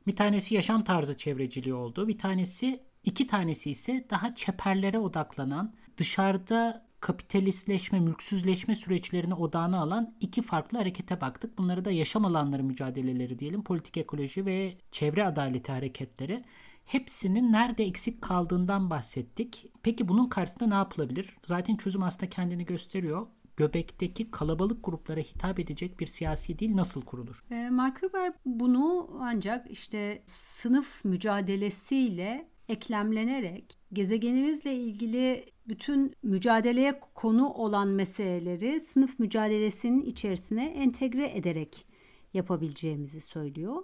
Bir 0.07 0.17
tanesi 0.17 0.55
yaşam 0.55 0.85
tarzı 0.85 1.17
çevreciliği 1.17 1.75
oldu. 1.75 2.09
Bir 2.09 2.19
tanesi, 2.19 2.81
iki 3.05 3.27
tanesi 3.27 3.71
ise 3.71 4.07
daha 4.11 4.35
çeperlere 4.35 4.99
odaklanan, 4.99 5.75
dışarıda 5.97 6.87
kapitalistleşme, 7.01 8.01
mülksüzleşme 8.01 8.75
süreçlerini 8.75 9.35
odağına 9.35 9.81
alan 9.81 10.15
iki 10.21 10.43
farklı 10.43 10.79
harekete 10.79 11.21
baktık. 11.21 11.59
Bunları 11.59 11.85
da 11.85 11.91
yaşam 11.91 12.25
alanları 12.25 12.65
mücadeleleri 12.65 13.39
diyelim, 13.39 13.65
politik 13.65 13.97
ekoloji 13.97 14.47
ve 14.47 14.75
çevre 14.91 15.25
adaleti 15.27 15.73
hareketleri. 15.73 16.45
Hepsinin 16.85 17.53
nerede 17.53 17.85
eksik 17.85 18.23
kaldığından 18.23 18.91
bahsettik. 18.91 19.67
Peki 19.83 20.09
bunun 20.09 20.29
karşısında 20.29 20.67
ne 20.67 20.75
yapılabilir? 20.75 21.37
Zaten 21.45 21.77
çözüm 21.77 22.03
aslında 22.03 22.31
kendini 22.31 22.65
gösteriyor 22.65 23.27
göbekteki 23.57 24.31
kalabalık 24.31 24.85
gruplara 24.85 25.21
hitap 25.21 25.59
edecek 25.59 26.01
bir 26.01 26.07
siyasi 26.07 26.59
dil 26.59 26.77
nasıl 26.77 27.03
kurulur? 27.03 27.45
E, 27.51 27.71
Mark 27.71 28.01
Weber 28.01 28.33
bunu 28.47 29.11
ancak 29.21 29.71
işte 29.71 30.23
sınıf 30.27 31.05
mücadelesiyle 31.05 32.49
eklemlenerek 32.69 33.79
gezegenimizle 33.93 34.75
ilgili 34.75 35.45
bütün 35.69 36.15
mücadeleye 36.23 37.01
konu 37.15 37.49
olan 37.49 37.89
meseleleri 37.89 38.81
sınıf 38.81 39.19
mücadelesinin 39.19 40.03
içerisine 40.03 40.65
entegre 40.65 41.37
ederek 41.37 41.87
yapabileceğimizi 42.35 43.21
söylüyor. 43.21 43.83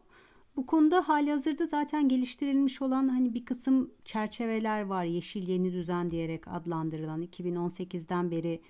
Bu 0.57 0.67
konuda 0.67 1.09
hali 1.09 1.31
hazırda 1.31 1.67
zaten 1.67 2.09
geliştirilmiş 2.09 2.83
olan 2.83 3.09
hani 3.09 3.35
bir 3.35 3.45
kısım 3.45 3.91
çerçeveler 4.05 4.83
var. 4.83 5.05
Yeşil 5.05 5.49
Yeni 5.49 5.73
Düzen 5.73 6.11
diyerek 6.11 6.49
adlandırılan 6.49 7.23
2018'den 7.23 8.31
beri 8.31 8.61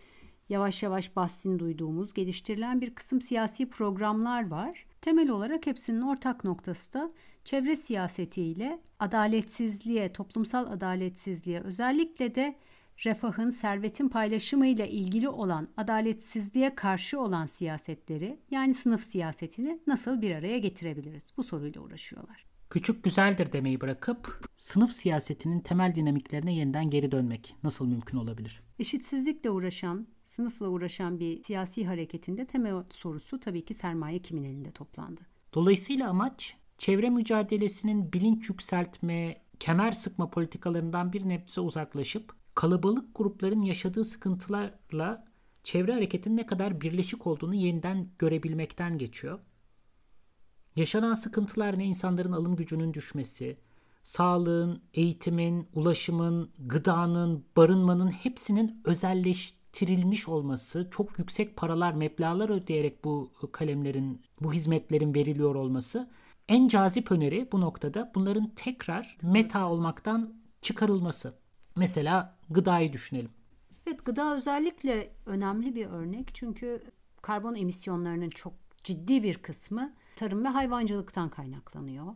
yavaş 0.48 0.82
yavaş 0.82 1.16
bahsini 1.16 1.58
duyduğumuz 1.58 2.14
geliştirilen 2.14 2.80
bir 2.80 2.94
kısım 2.94 3.20
siyasi 3.20 3.70
programlar 3.70 4.48
var. 4.48 4.86
Temel 5.00 5.30
olarak 5.30 5.66
hepsinin 5.66 6.00
ortak 6.00 6.44
noktası 6.44 6.92
da 6.92 7.12
çevre 7.44 7.76
siyasetiyle 7.76 8.80
adaletsizliğe, 8.98 10.12
toplumsal 10.12 10.72
adaletsizliğe 10.72 11.60
özellikle 11.60 12.34
de 12.34 12.56
refahın, 13.04 13.50
servetin 13.50 14.08
paylaşımıyla 14.08 14.86
ilgili 14.86 15.28
olan 15.28 15.68
adaletsizliğe 15.76 16.74
karşı 16.74 17.20
olan 17.20 17.46
siyasetleri 17.46 18.38
yani 18.50 18.74
sınıf 18.74 19.02
siyasetini 19.02 19.80
nasıl 19.86 20.22
bir 20.22 20.34
araya 20.34 20.58
getirebiliriz? 20.58 21.26
Bu 21.36 21.42
soruyla 21.42 21.80
uğraşıyorlar. 21.80 22.46
Küçük 22.70 23.04
güzeldir 23.04 23.52
demeyi 23.52 23.80
bırakıp 23.80 24.48
sınıf 24.56 24.92
siyasetinin 24.92 25.60
temel 25.60 25.94
dinamiklerine 25.94 26.54
yeniden 26.54 26.90
geri 26.90 27.12
dönmek 27.12 27.54
nasıl 27.62 27.86
mümkün 27.86 28.18
olabilir? 28.18 28.62
Eşitsizlikle 28.78 29.50
uğraşan, 29.50 30.06
sınıfla 30.38 30.68
uğraşan 30.68 31.20
bir 31.20 31.42
siyasi 31.42 31.86
hareketinde 31.86 32.44
temel 32.44 32.82
sorusu 32.90 33.40
tabii 33.40 33.64
ki 33.64 33.74
sermaye 33.74 34.18
kimin 34.18 34.44
elinde 34.44 34.70
toplandı. 34.70 35.20
Dolayısıyla 35.54 36.08
amaç 36.08 36.56
çevre 36.78 37.10
mücadelesinin 37.10 38.12
bilinç 38.12 38.48
yükseltme, 38.48 39.42
kemer 39.58 39.92
sıkma 39.92 40.30
politikalarından 40.30 41.12
bir 41.12 41.28
nebze 41.28 41.60
uzaklaşıp 41.60 42.32
kalabalık 42.54 43.14
grupların 43.14 43.62
yaşadığı 43.62 44.04
sıkıntılarla 44.04 45.24
çevre 45.62 45.92
hareketinin 45.92 46.36
ne 46.36 46.46
kadar 46.46 46.80
birleşik 46.80 47.26
olduğunu 47.26 47.54
yeniden 47.54 48.08
görebilmekten 48.18 48.98
geçiyor. 48.98 49.38
Yaşanan 50.76 51.14
sıkıntılar 51.14 51.78
ne 51.78 51.84
insanların 51.84 52.32
alım 52.32 52.56
gücünün 52.56 52.94
düşmesi, 52.94 53.58
sağlığın, 54.02 54.82
eğitimin, 54.94 55.68
ulaşımın, 55.74 56.50
gıdanın, 56.58 57.44
barınmanın 57.56 58.10
hepsinin 58.10 58.82
özelleştirilmiş 59.68 60.28
olması, 60.28 60.88
çok 60.90 61.18
yüksek 61.18 61.56
paralar, 61.56 61.92
meblağlar 61.92 62.50
ödeyerek 62.50 63.04
bu 63.04 63.30
kalemlerin, 63.52 64.20
bu 64.40 64.52
hizmetlerin 64.52 65.14
veriliyor 65.14 65.54
olması 65.54 66.08
en 66.48 66.68
cazip 66.68 67.12
öneri 67.12 67.48
bu 67.52 67.60
noktada 67.60 68.10
bunların 68.14 68.50
tekrar 68.56 69.18
meta 69.22 69.68
olmaktan 69.68 70.34
çıkarılması. 70.62 71.34
Mesela 71.76 72.36
gıdayı 72.50 72.92
düşünelim. 72.92 73.30
Evet 73.86 74.04
gıda 74.04 74.36
özellikle 74.36 75.10
önemli 75.26 75.74
bir 75.74 75.86
örnek 75.86 76.34
çünkü 76.34 76.82
karbon 77.22 77.54
emisyonlarının 77.54 78.30
çok 78.30 78.52
ciddi 78.84 79.22
bir 79.22 79.38
kısmı 79.38 79.92
tarım 80.16 80.44
ve 80.44 80.48
hayvancılıktan 80.48 81.28
kaynaklanıyor. 81.28 82.14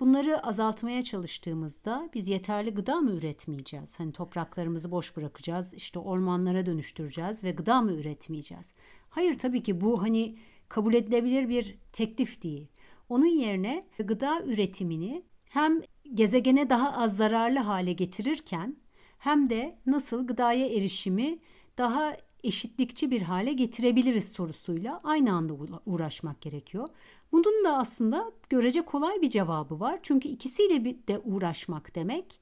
Bunları 0.00 0.46
azaltmaya 0.46 1.02
çalıştığımızda 1.02 2.10
biz 2.14 2.28
yeterli 2.28 2.70
gıda 2.70 3.00
mı 3.00 3.10
üretmeyeceğiz? 3.10 4.00
Hani 4.00 4.12
topraklarımızı 4.12 4.90
boş 4.90 5.16
bırakacağız, 5.16 5.74
işte 5.74 5.98
ormanlara 5.98 6.66
dönüştüreceğiz 6.66 7.44
ve 7.44 7.50
gıda 7.50 7.80
mı 7.80 7.92
üretmeyeceğiz? 7.92 8.74
Hayır 9.10 9.38
tabii 9.38 9.62
ki 9.62 9.80
bu 9.80 10.02
hani 10.02 10.36
kabul 10.68 10.94
edilebilir 10.94 11.48
bir 11.48 11.78
teklif 11.92 12.42
değil. 12.42 12.66
Onun 13.08 13.26
yerine 13.26 13.86
gıda 13.98 14.42
üretimini 14.44 15.22
hem 15.44 15.80
gezegene 16.14 16.70
daha 16.70 16.92
az 17.02 17.16
zararlı 17.16 17.58
hale 17.58 17.92
getirirken 17.92 18.76
hem 19.18 19.50
de 19.50 19.78
nasıl 19.86 20.26
gıdaya 20.26 20.66
erişimi 20.66 21.38
daha 21.78 22.16
eşitlikçi 22.44 23.10
bir 23.10 23.22
hale 23.22 23.52
getirebiliriz 23.52 24.28
sorusuyla 24.28 25.00
aynı 25.04 25.32
anda 25.32 25.54
uğraşmak 25.86 26.40
gerekiyor. 26.40 26.88
Bunun 27.34 27.64
da 27.64 27.76
aslında 27.76 28.32
görece 28.50 28.82
kolay 28.82 29.22
bir 29.22 29.30
cevabı 29.30 29.80
var. 29.80 29.98
Çünkü 30.02 30.28
ikisiyle 30.28 30.84
de 30.84 31.18
uğraşmak 31.18 31.94
demek 31.94 32.40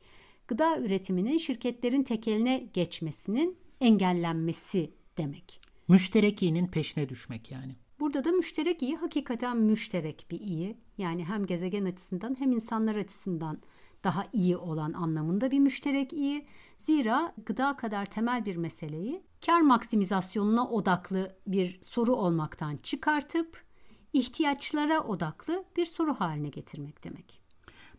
gıda 0.48 0.78
üretiminin 0.78 1.38
şirketlerin 1.38 2.02
tekeline 2.02 2.70
geçmesinin 2.74 3.56
engellenmesi 3.80 4.90
demek. 5.18 5.60
Müşterek 5.88 6.42
iyinin 6.42 6.66
peşine 6.66 7.08
düşmek 7.08 7.50
yani. 7.50 7.76
Burada 8.00 8.24
da 8.24 8.32
müşterek 8.32 8.82
iyi 8.82 8.96
hakikaten 8.96 9.56
müşterek 9.56 10.26
bir 10.30 10.40
iyi. 10.40 10.76
Yani 10.98 11.24
hem 11.24 11.46
gezegen 11.46 11.84
açısından 11.84 12.36
hem 12.38 12.52
insanlar 12.52 12.96
açısından 12.96 13.60
daha 14.04 14.26
iyi 14.32 14.56
olan 14.56 14.92
anlamında 14.92 15.50
bir 15.50 15.58
müşterek 15.58 16.12
iyi. 16.12 16.46
Zira 16.78 17.34
gıda 17.46 17.76
kadar 17.76 18.06
temel 18.06 18.46
bir 18.46 18.56
meseleyi 18.56 19.22
kar 19.46 19.60
maksimizasyonuna 19.60 20.68
odaklı 20.68 21.36
bir 21.46 21.78
soru 21.82 22.14
olmaktan 22.14 22.76
çıkartıp 22.76 23.71
ihtiyaçlara 24.12 25.00
odaklı 25.00 25.64
bir 25.76 25.86
soru 25.86 26.14
haline 26.14 26.48
getirmek 26.48 27.04
demek. 27.04 27.42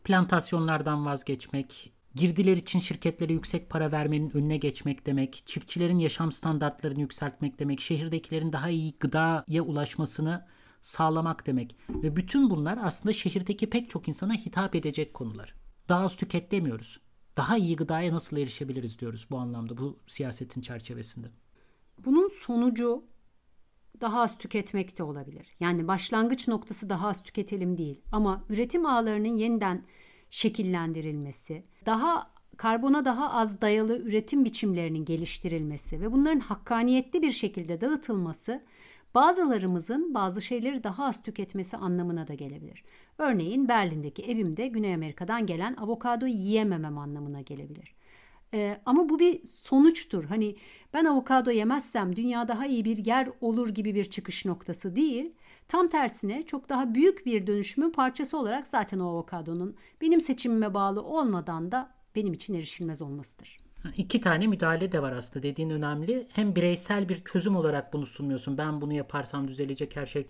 Plantasyonlardan 0.03 1.05
vazgeçmek, 1.05 1.93
girdiler 2.15 2.57
için 2.57 2.79
şirketlere 2.79 3.33
yüksek 3.33 3.69
para 3.69 3.91
vermenin 3.91 4.37
önüne 4.37 4.57
geçmek 4.57 5.05
demek, 5.05 5.43
çiftçilerin 5.45 5.99
yaşam 5.99 6.31
standartlarını 6.31 7.01
yükseltmek 7.01 7.59
demek, 7.59 7.81
şehirdekilerin 7.81 8.53
daha 8.53 8.69
iyi 8.69 8.93
gıdaya 8.99 9.61
ulaşmasını 9.63 10.47
sağlamak 10.81 11.47
demek. 11.47 11.75
Ve 11.89 12.15
bütün 12.15 12.49
bunlar 12.49 12.79
aslında 12.81 13.13
şehirdeki 13.13 13.69
pek 13.69 13.89
çok 13.89 14.07
insana 14.07 14.33
hitap 14.33 14.75
edecek 14.75 15.13
konular. 15.13 15.55
Daha 15.89 16.03
az 16.03 16.15
tüket 16.15 16.51
demiyoruz. 16.51 16.99
Daha 17.37 17.57
iyi 17.57 17.75
gıdaya 17.75 18.13
nasıl 18.13 18.37
erişebiliriz 18.37 18.99
diyoruz 18.99 19.27
bu 19.31 19.37
anlamda 19.37 19.77
bu 19.77 19.99
siyasetin 20.07 20.61
çerçevesinde. 20.61 21.27
Bunun 22.05 22.27
sonucu 22.27 23.03
daha 24.01 24.21
az 24.21 24.37
tüketmek 24.37 24.97
de 24.97 25.03
olabilir. 25.03 25.55
Yani 25.59 25.87
başlangıç 25.87 26.47
noktası 26.47 26.89
daha 26.89 27.07
az 27.07 27.23
tüketelim 27.23 27.77
değil 27.77 28.01
ama 28.11 28.43
üretim 28.49 28.85
ağlarının 28.85 29.35
yeniden 29.37 29.83
şekillendirilmesi, 30.29 31.63
daha 31.85 32.33
karbona 32.57 33.05
daha 33.05 33.33
az 33.33 33.61
dayalı 33.61 33.97
üretim 33.97 34.45
biçimlerinin 34.45 35.05
geliştirilmesi 35.05 36.01
ve 36.01 36.11
bunların 36.11 36.39
hakkaniyetli 36.39 37.21
bir 37.21 37.31
şekilde 37.31 37.81
dağıtılması 37.81 38.63
bazılarımızın 39.15 40.13
bazı 40.13 40.41
şeyleri 40.41 40.83
daha 40.83 41.05
az 41.05 41.23
tüketmesi 41.23 41.77
anlamına 41.77 42.27
da 42.27 42.33
gelebilir. 42.33 42.83
Örneğin 43.17 43.67
Berlin'deki 43.67 44.23
evimde 44.23 44.67
Güney 44.67 44.93
Amerika'dan 44.93 45.45
gelen 45.45 45.75
avokado 45.75 46.25
yiyememem 46.25 46.97
anlamına 46.97 47.41
gelebilir. 47.41 47.95
Ee, 48.53 48.81
ama 48.85 49.09
bu 49.09 49.19
bir 49.19 49.45
sonuçtur. 49.45 50.23
Hani 50.23 50.55
ben 50.93 51.05
avokado 51.05 51.51
yemezsem 51.51 52.15
dünya 52.15 52.47
daha 52.47 52.65
iyi 52.67 52.85
bir 52.85 53.05
yer 53.05 53.29
olur 53.41 53.69
gibi 53.69 53.95
bir 53.95 54.05
çıkış 54.05 54.45
noktası 54.45 54.95
değil. 54.95 55.33
Tam 55.67 55.87
tersine 55.87 56.45
çok 56.45 56.69
daha 56.69 56.95
büyük 56.95 57.25
bir 57.25 57.47
dönüşümün 57.47 57.89
parçası 57.89 58.37
olarak 58.37 58.67
zaten 58.67 58.99
o 58.99 59.07
avokadonun 59.09 59.75
benim 60.01 60.21
seçimime 60.21 60.73
bağlı 60.73 61.03
olmadan 61.03 61.71
da 61.71 61.89
benim 62.15 62.33
için 62.33 62.53
erişilmez 62.53 63.01
olmasıdır. 63.01 63.57
İki 63.97 64.21
tane 64.21 64.47
müdahale 64.47 64.91
de 64.91 65.01
var 65.01 65.11
aslında 65.11 65.43
dediğin 65.43 65.69
önemli. 65.69 66.27
Hem 66.31 66.55
bireysel 66.55 67.09
bir 67.09 67.17
çözüm 67.17 67.55
olarak 67.55 67.93
bunu 67.93 68.05
sunmuyorsun. 68.05 68.57
Ben 68.57 68.81
bunu 68.81 68.93
yaparsam 68.93 69.47
düzelecek 69.47 69.95
her 69.95 70.05
şey 70.05 70.27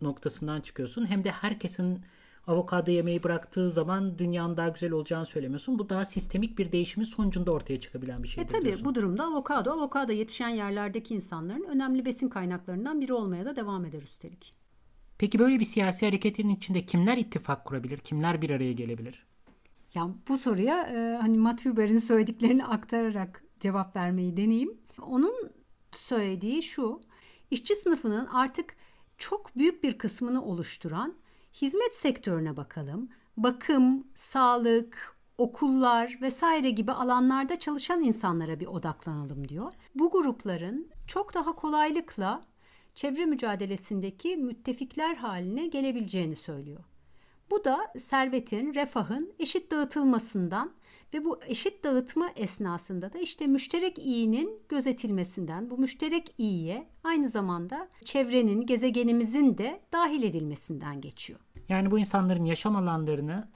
noktasından 0.00 0.60
çıkıyorsun. 0.60 1.06
Hem 1.06 1.24
de 1.24 1.30
herkesin 1.30 2.00
avokado 2.46 2.90
yemeği 2.90 3.22
bıraktığı 3.22 3.70
zaman 3.70 4.18
dünyanın 4.18 4.56
daha 4.56 4.68
güzel 4.68 4.92
olacağını 4.92 5.26
söylemiyorsun. 5.26 5.78
Bu 5.78 5.88
daha 5.88 6.04
sistemik 6.04 6.58
bir 6.58 6.72
değişimin 6.72 7.04
sonucunda 7.04 7.52
ortaya 7.52 7.80
çıkabilen 7.80 8.22
bir 8.22 8.28
şey. 8.28 8.44
E 8.44 8.46
tabii 8.46 8.74
bu 8.84 8.94
durumda 8.94 9.24
avokado, 9.24 9.70
avokado 9.70 10.12
yetişen 10.12 10.48
yerlerdeki 10.48 11.14
insanların 11.14 11.64
önemli 11.64 12.04
besin 12.04 12.28
kaynaklarından 12.28 13.00
biri 13.00 13.12
olmaya 13.12 13.44
da 13.44 13.56
devam 13.56 13.84
eder 13.84 14.02
üstelik. 14.02 14.52
Peki 15.18 15.38
böyle 15.38 15.60
bir 15.60 15.64
siyasi 15.64 16.06
hareketin 16.06 16.48
içinde 16.48 16.86
kimler 16.86 17.16
ittifak 17.16 17.64
kurabilir? 17.64 17.98
Kimler 17.98 18.42
bir 18.42 18.50
araya 18.50 18.72
gelebilir? 18.72 19.26
Ya 19.94 20.08
bu 20.28 20.38
soruya 20.38 20.86
e, 20.86 21.16
hani 21.20 21.38
Matt 21.38 21.66
Huber'in 21.66 21.98
söylediklerini 21.98 22.64
aktararak 22.64 23.44
cevap 23.60 23.96
vermeyi 23.96 24.36
deneyeyim. 24.36 24.78
Onun 25.02 25.34
söylediği 25.92 26.62
şu. 26.62 27.00
İşçi 27.50 27.74
sınıfının 27.74 28.26
artık 28.26 28.76
çok 29.18 29.56
büyük 29.56 29.84
bir 29.84 29.98
kısmını 29.98 30.44
oluşturan 30.44 31.14
hizmet 31.62 31.94
sektörüne 31.94 32.56
bakalım. 32.56 33.08
Bakım, 33.36 34.06
sağlık, 34.14 35.16
okullar 35.38 36.18
vesaire 36.22 36.70
gibi 36.70 36.92
alanlarda 36.92 37.58
çalışan 37.58 38.02
insanlara 38.02 38.60
bir 38.60 38.66
odaklanalım 38.66 39.48
diyor. 39.48 39.72
Bu 39.94 40.10
grupların 40.10 40.90
çok 41.06 41.34
daha 41.34 41.54
kolaylıkla 41.54 42.44
çevre 42.94 43.26
mücadelesindeki 43.26 44.36
müttefikler 44.36 45.14
haline 45.14 45.66
gelebileceğini 45.66 46.36
söylüyor. 46.36 46.84
Bu 47.50 47.64
da 47.64 47.92
servetin, 47.98 48.74
refahın 48.74 49.32
eşit 49.38 49.70
dağıtılmasından 49.70 50.72
ve 51.14 51.24
bu 51.24 51.40
eşit 51.46 51.84
dağıtma 51.84 52.28
esnasında 52.36 53.12
da 53.12 53.18
işte 53.18 53.46
müşterek 53.46 53.98
iyinin 53.98 54.60
gözetilmesinden, 54.68 55.70
bu 55.70 55.78
müşterek 55.78 56.34
iyiye 56.38 56.88
aynı 57.04 57.28
zamanda 57.28 57.88
çevrenin, 58.04 58.66
gezegenimizin 58.66 59.58
de 59.58 59.80
dahil 59.92 60.22
edilmesinden 60.22 61.00
geçiyor. 61.00 61.40
Yani 61.68 61.90
bu 61.90 61.98
insanların 61.98 62.44
yaşam 62.44 62.76
alanlarını 62.76 63.48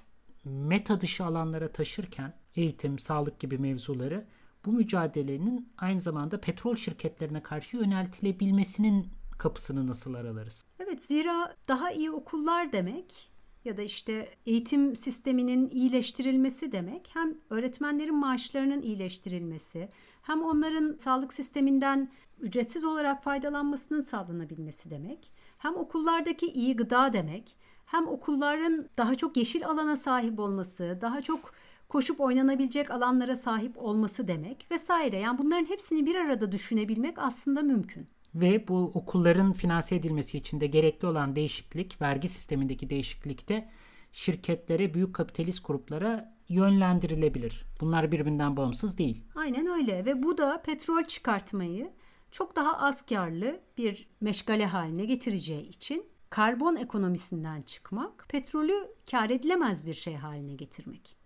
meta 0.45 1.01
dışı 1.01 1.25
alanlara 1.25 1.73
taşırken 1.73 2.35
eğitim, 2.57 2.99
sağlık 2.99 3.41
gibi 3.41 3.59
mevzuları 3.59 4.27
bu 4.67 4.73
mücadelenin 4.73 5.73
aynı 5.79 6.01
zamanda 6.01 6.41
petrol 6.41 6.77
şirketlerine 6.77 7.43
karşı 7.43 7.77
yöneltilebilmesinin 7.77 9.09
kapısını 9.39 9.87
nasıl 9.87 10.15
aralarız? 10.15 10.65
Evet 10.79 11.05
zira 11.05 11.57
daha 11.69 11.91
iyi 11.91 12.11
okullar 12.11 12.73
demek 12.73 13.31
ya 13.65 13.77
da 13.77 13.83
işte 13.83 14.29
eğitim 14.47 14.97
sisteminin 14.97 15.69
iyileştirilmesi 15.69 16.73
demek 16.73 17.11
hem 17.13 17.35
öğretmenlerin 17.51 18.19
maaşlarının 18.19 18.83
iyileştirilmesi 18.83 19.89
hem 20.23 20.43
onların 20.43 20.97
sağlık 20.97 21.33
sisteminden 21.33 22.13
ücretsiz 22.41 22.85
olarak 22.85 23.25
faydalanmasının 23.25 24.01
sağlanabilmesi 24.01 24.91
demek. 24.91 25.31
Hem 25.59 25.77
okullardaki 25.77 26.47
iyi 26.47 26.77
gıda 26.77 27.13
demek 27.13 27.57
hem 27.91 28.09
okulların 28.09 28.89
daha 28.99 29.15
çok 29.15 29.37
yeşil 29.37 29.67
alana 29.67 29.97
sahip 29.97 30.39
olması, 30.39 30.99
daha 31.01 31.23
çok 31.23 31.55
koşup 31.89 32.21
oynanabilecek 32.21 32.91
alanlara 32.91 33.37
sahip 33.37 33.79
olması 33.79 34.29
demek 34.29 34.67
vesaire. 34.71 35.19
Yani 35.19 35.39
bunların 35.39 35.65
hepsini 35.65 36.07
bir 36.07 36.15
arada 36.15 36.53
düşünebilmek 36.53 37.19
aslında 37.19 37.63
mümkün. 37.63 38.07
Ve 38.35 38.69
bu 38.69 38.91
okulların 38.95 39.53
finanse 39.53 39.97
edilmesi 39.97 40.39
için 40.39 40.61
de 40.61 40.67
gerekli 40.67 41.07
olan 41.07 41.37
değişiklik, 41.37 42.03
vergi 42.03 42.29
sistemindeki 42.29 42.91
değişiklik 42.91 43.49
de 43.49 43.69
şirketlere, 44.13 44.95
büyük 44.95 45.15
kapitalist 45.15 45.67
gruplara 45.67 46.35
yönlendirilebilir. 46.49 47.65
Bunlar 47.81 48.13
birbirinden 48.13 48.57
bağımsız 48.57 48.99
değil. 48.99 49.25
Aynen 49.35 49.67
öyle 49.67 50.05
ve 50.05 50.23
bu 50.23 50.39
da 50.39 50.63
petrol 50.63 51.05
çıkartmayı 51.05 51.91
çok 52.31 52.57
daha 52.57 52.79
az 52.79 53.07
karlı 53.07 53.61
bir 53.79 54.09
meşgale 54.21 54.67
haline 54.67 55.05
getireceği 55.05 55.69
için 55.69 56.10
karbon 56.31 56.77
ekonomisinden 56.77 57.61
çıkmak, 57.61 58.27
petrolü 58.29 58.89
kar 59.11 59.31
edilemez 59.31 59.87
bir 59.87 59.95
şey 59.95 60.15
haline 60.15 60.55
getirmek. 60.55 61.17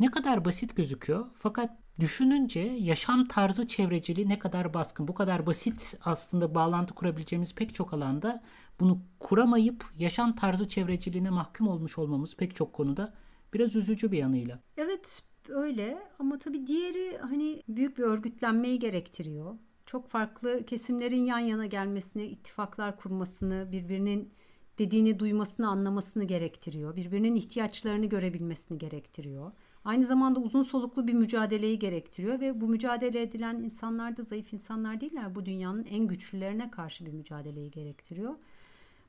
Ne 0.00 0.10
kadar 0.10 0.44
basit 0.44 0.76
gözüküyor 0.76 1.26
fakat 1.34 1.70
düşününce 2.00 2.60
yaşam 2.60 3.24
tarzı 3.28 3.66
çevreciliği 3.66 4.28
ne 4.28 4.38
kadar 4.38 4.74
baskın. 4.74 5.08
Bu 5.08 5.14
kadar 5.14 5.46
basit 5.46 5.98
aslında 6.04 6.54
bağlantı 6.54 6.94
kurabileceğimiz 6.94 7.54
pek 7.54 7.74
çok 7.74 7.94
alanda 7.94 8.42
bunu 8.80 9.02
kuramayıp 9.20 9.84
yaşam 9.98 10.36
tarzı 10.36 10.68
çevreciliğine 10.68 11.30
mahkum 11.30 11.68
olmuş 11.68 11.98
olmamız 11.98 12.36
pek 12.36 12.56
çok 12.56 12.72
konuda 12.72 13.14
biraz 13.54 13.76
üzücü 13.76 14.12
bir 14.12 14.18
yanıyla. 14.18 14.58
Evet 14.76 15.22
öyle 15.48 15.98
ama 16.18 16.38
tabii 16.38 16.66
diğeri 16.66 17.18
hani 17.18 17.62
büyük 17.68 17.98
bir 17.98 18.02
örgütlenmeyi 18.02 18.78
gerektiriyor. 18.78 19.54
Çok 19.86 20.08
farklı 20.08 20.66
kesimlerin 20.66 21.24
yan 21.24 21.38
yana 21.38 21.66
gelmesini, 21.66 22.24
ittifaklar 22.24 22.96
kurmasını, 22.96 23.72
birbirinin 23.72 24.32
dediğini 24.80 25.18
duymasını, 25.18 25.68
anlamasını 25.68 26.24
gerektiriyor. 26.24 26.96
Birbirinin 26.96 27.34
ihtiyaçlarını 27.34 28.06
görebilmesini 28.06 28.78
gerektiriyor. 28.78 29.52
Aynı 29.84 30.06
zamanda 30.06 30.40
uzun 30.40 30.62
soluklu 30.62 31.06
bir 31.06 31.14
mücadeleyi 31.14 31.78
gerektiriyor 31.78 32.40
ve 32.40 32.60
bu 32.60 32.68
mücadele 32.68 33.22
edilen 33.22 33.54
insanlar 33.54 34.16
da 34.16 34.22
zayıf 34.22 34.52
insanlar 34.52 35.00
değiller. 35.00 35.34
Bu 35.34 35.46
dünyanın 35.46 35.84
en 35.84 36.06
güçlülerine 36.06 36.70
karşı 36.70 37.06
bir 37.06 37.12
mücadeleyi 37.12 37.70
gerektiriyor. 37.70 38.34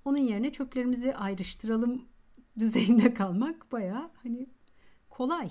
Onun 0.06 0.18
yerine 0.18 0.52
çöplerimizi 0.52 1.16
ayrıştıralım 1.16 2.02
düzeyinde 2.60 3.14
kalmak 3.14 3.72
baya 3.72 4.12
hani 4.24 4.50
kolay. 5.10 5.50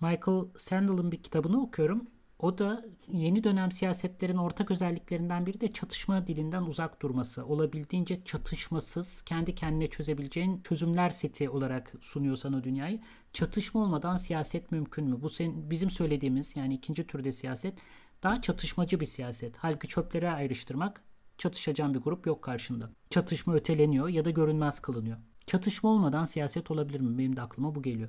Michael 0.00 0.44
Sandel'ın 0.56 1.12
bir 1.12 1.22
kitabını 1.22 1.62
okuyorum. 1.62 2.06
O 2.38 2.58
da 2.58 2.84
yeni 3.12 3.44
dönem 3.44 3.72
siyasetlerin 3.72 4.36
ortak 4.36 4.70
özelliklerinden 4.70 5.46
biri 5.46 5.60
de 5.60 5.72
çatışma 5.72 6.26
dilinden 6.26 6.62
uzak 6.62 7.02
durması. 7.02 7.46
Olabildiğince 7.46 8.24
çatışmasız, 8.24 9.22
kendi 9.22 9.54
kendine 9.54 9.90
çözebileceğin 9.90 10.60
çözümler 10.62 11.10
seti 11.10 11.50
olarak 11.50 11.92
sunuyor 12.00 12.36
sana 12.36 12.64
dünyayı. 12.64 13.00
Çatışma 13.32 13.80
olmadan 13.82 14.16
siyaset 14.16 14.72
mümkün 14.72 15.04
mü? 15.08 15.22
Bu 15.22 15.28
senin, 15.28 15.70
bizim 15.70 15.90
söylediğimiz 15.90 16.56
yani 16.56 16.74
ikinci 16.74 17.06
türde 17.06 17.32
siyaset 17.32 17.78
daha 18.22 18.42
çatışmacı 18.42 19.00
bir 19.00 19.06
siyaset. 19.06 19.56
Halbuki 19.56 19.88
çöplere 19.88 20.30
ayrıştırmak 20.30 21.02
çatışacağın 21.38 21.94
bir 21.94 22.00
grup 22.00 22.26
yok 22.26 22.42
karşında. 22.42 22.90
Çatışma 23.10 23.54
öteleniyor 23.54 24.08
ya 24.08 24.24
da 24.24 24.30
görünmez 24.30 24.80
kılınıyor. 24.80 25.18
Çatışma 25.46 25.90
olmadan 25.90 26.24
siyaset 26.24 26.70
olabilir 26.70 27.00
mi? 27.00 27.18
Benim 27.18 27.36
de 27.36 27.42
aklıma 27.42 27.74
bu 27.74 27.82
geliyor. 27.82 28.08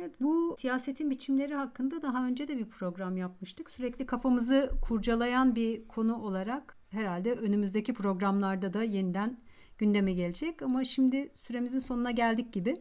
Evet, 0.00 0.20
bu 0.20 0.54
siyasetin 0.58 1.10
biçimleri 1.10 1.54
hakkında 1.54 2.02
daha 2.02 2.26
önce 2.26 2.48
de 2.48 2.58
bir 2.58 2.64
program 2.64 3.16
yapmıştık. 3.16 3.70
Sürekli 3.70 4.06
kafamızı 4.06 4.70
kurcalayan 4.82 5.54
bir 5.54 5.88
konu 5.88 6.16
olarak 6.16 6.76
herhalde 6.90 7.32
önümüzdeki 7.32 7.94
programlarda 7.94 8.72
da 8.72 8.82
yeniden 8.82 9.40
gündeme 9.78 10.12
gelecek. 10.12 10.62
Ama 10.62 10.84
şimdi 10.84 11.30
süremizin 11.34 11.78
sonuna 11.78 12.10
geldik 12.10 12.52
gibi. 12.52 12.76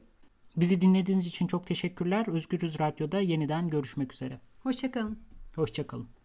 Bizi 0.58 0.82
dinlediğiniz 0.82 1.28
için 1.28 1.48
çok 1.48 1.68
teşekkürler. 1.68 2.28
Özgürüz 2.28 2.80
Radyo'da 2.80 3.20
yeniden 3.20 3.70
görüşmek 3.70 4.14
üzere. 4.14 4.40
Hoşçakalın. 4.64 5.20
Hoşçakalın. 5.56 6.17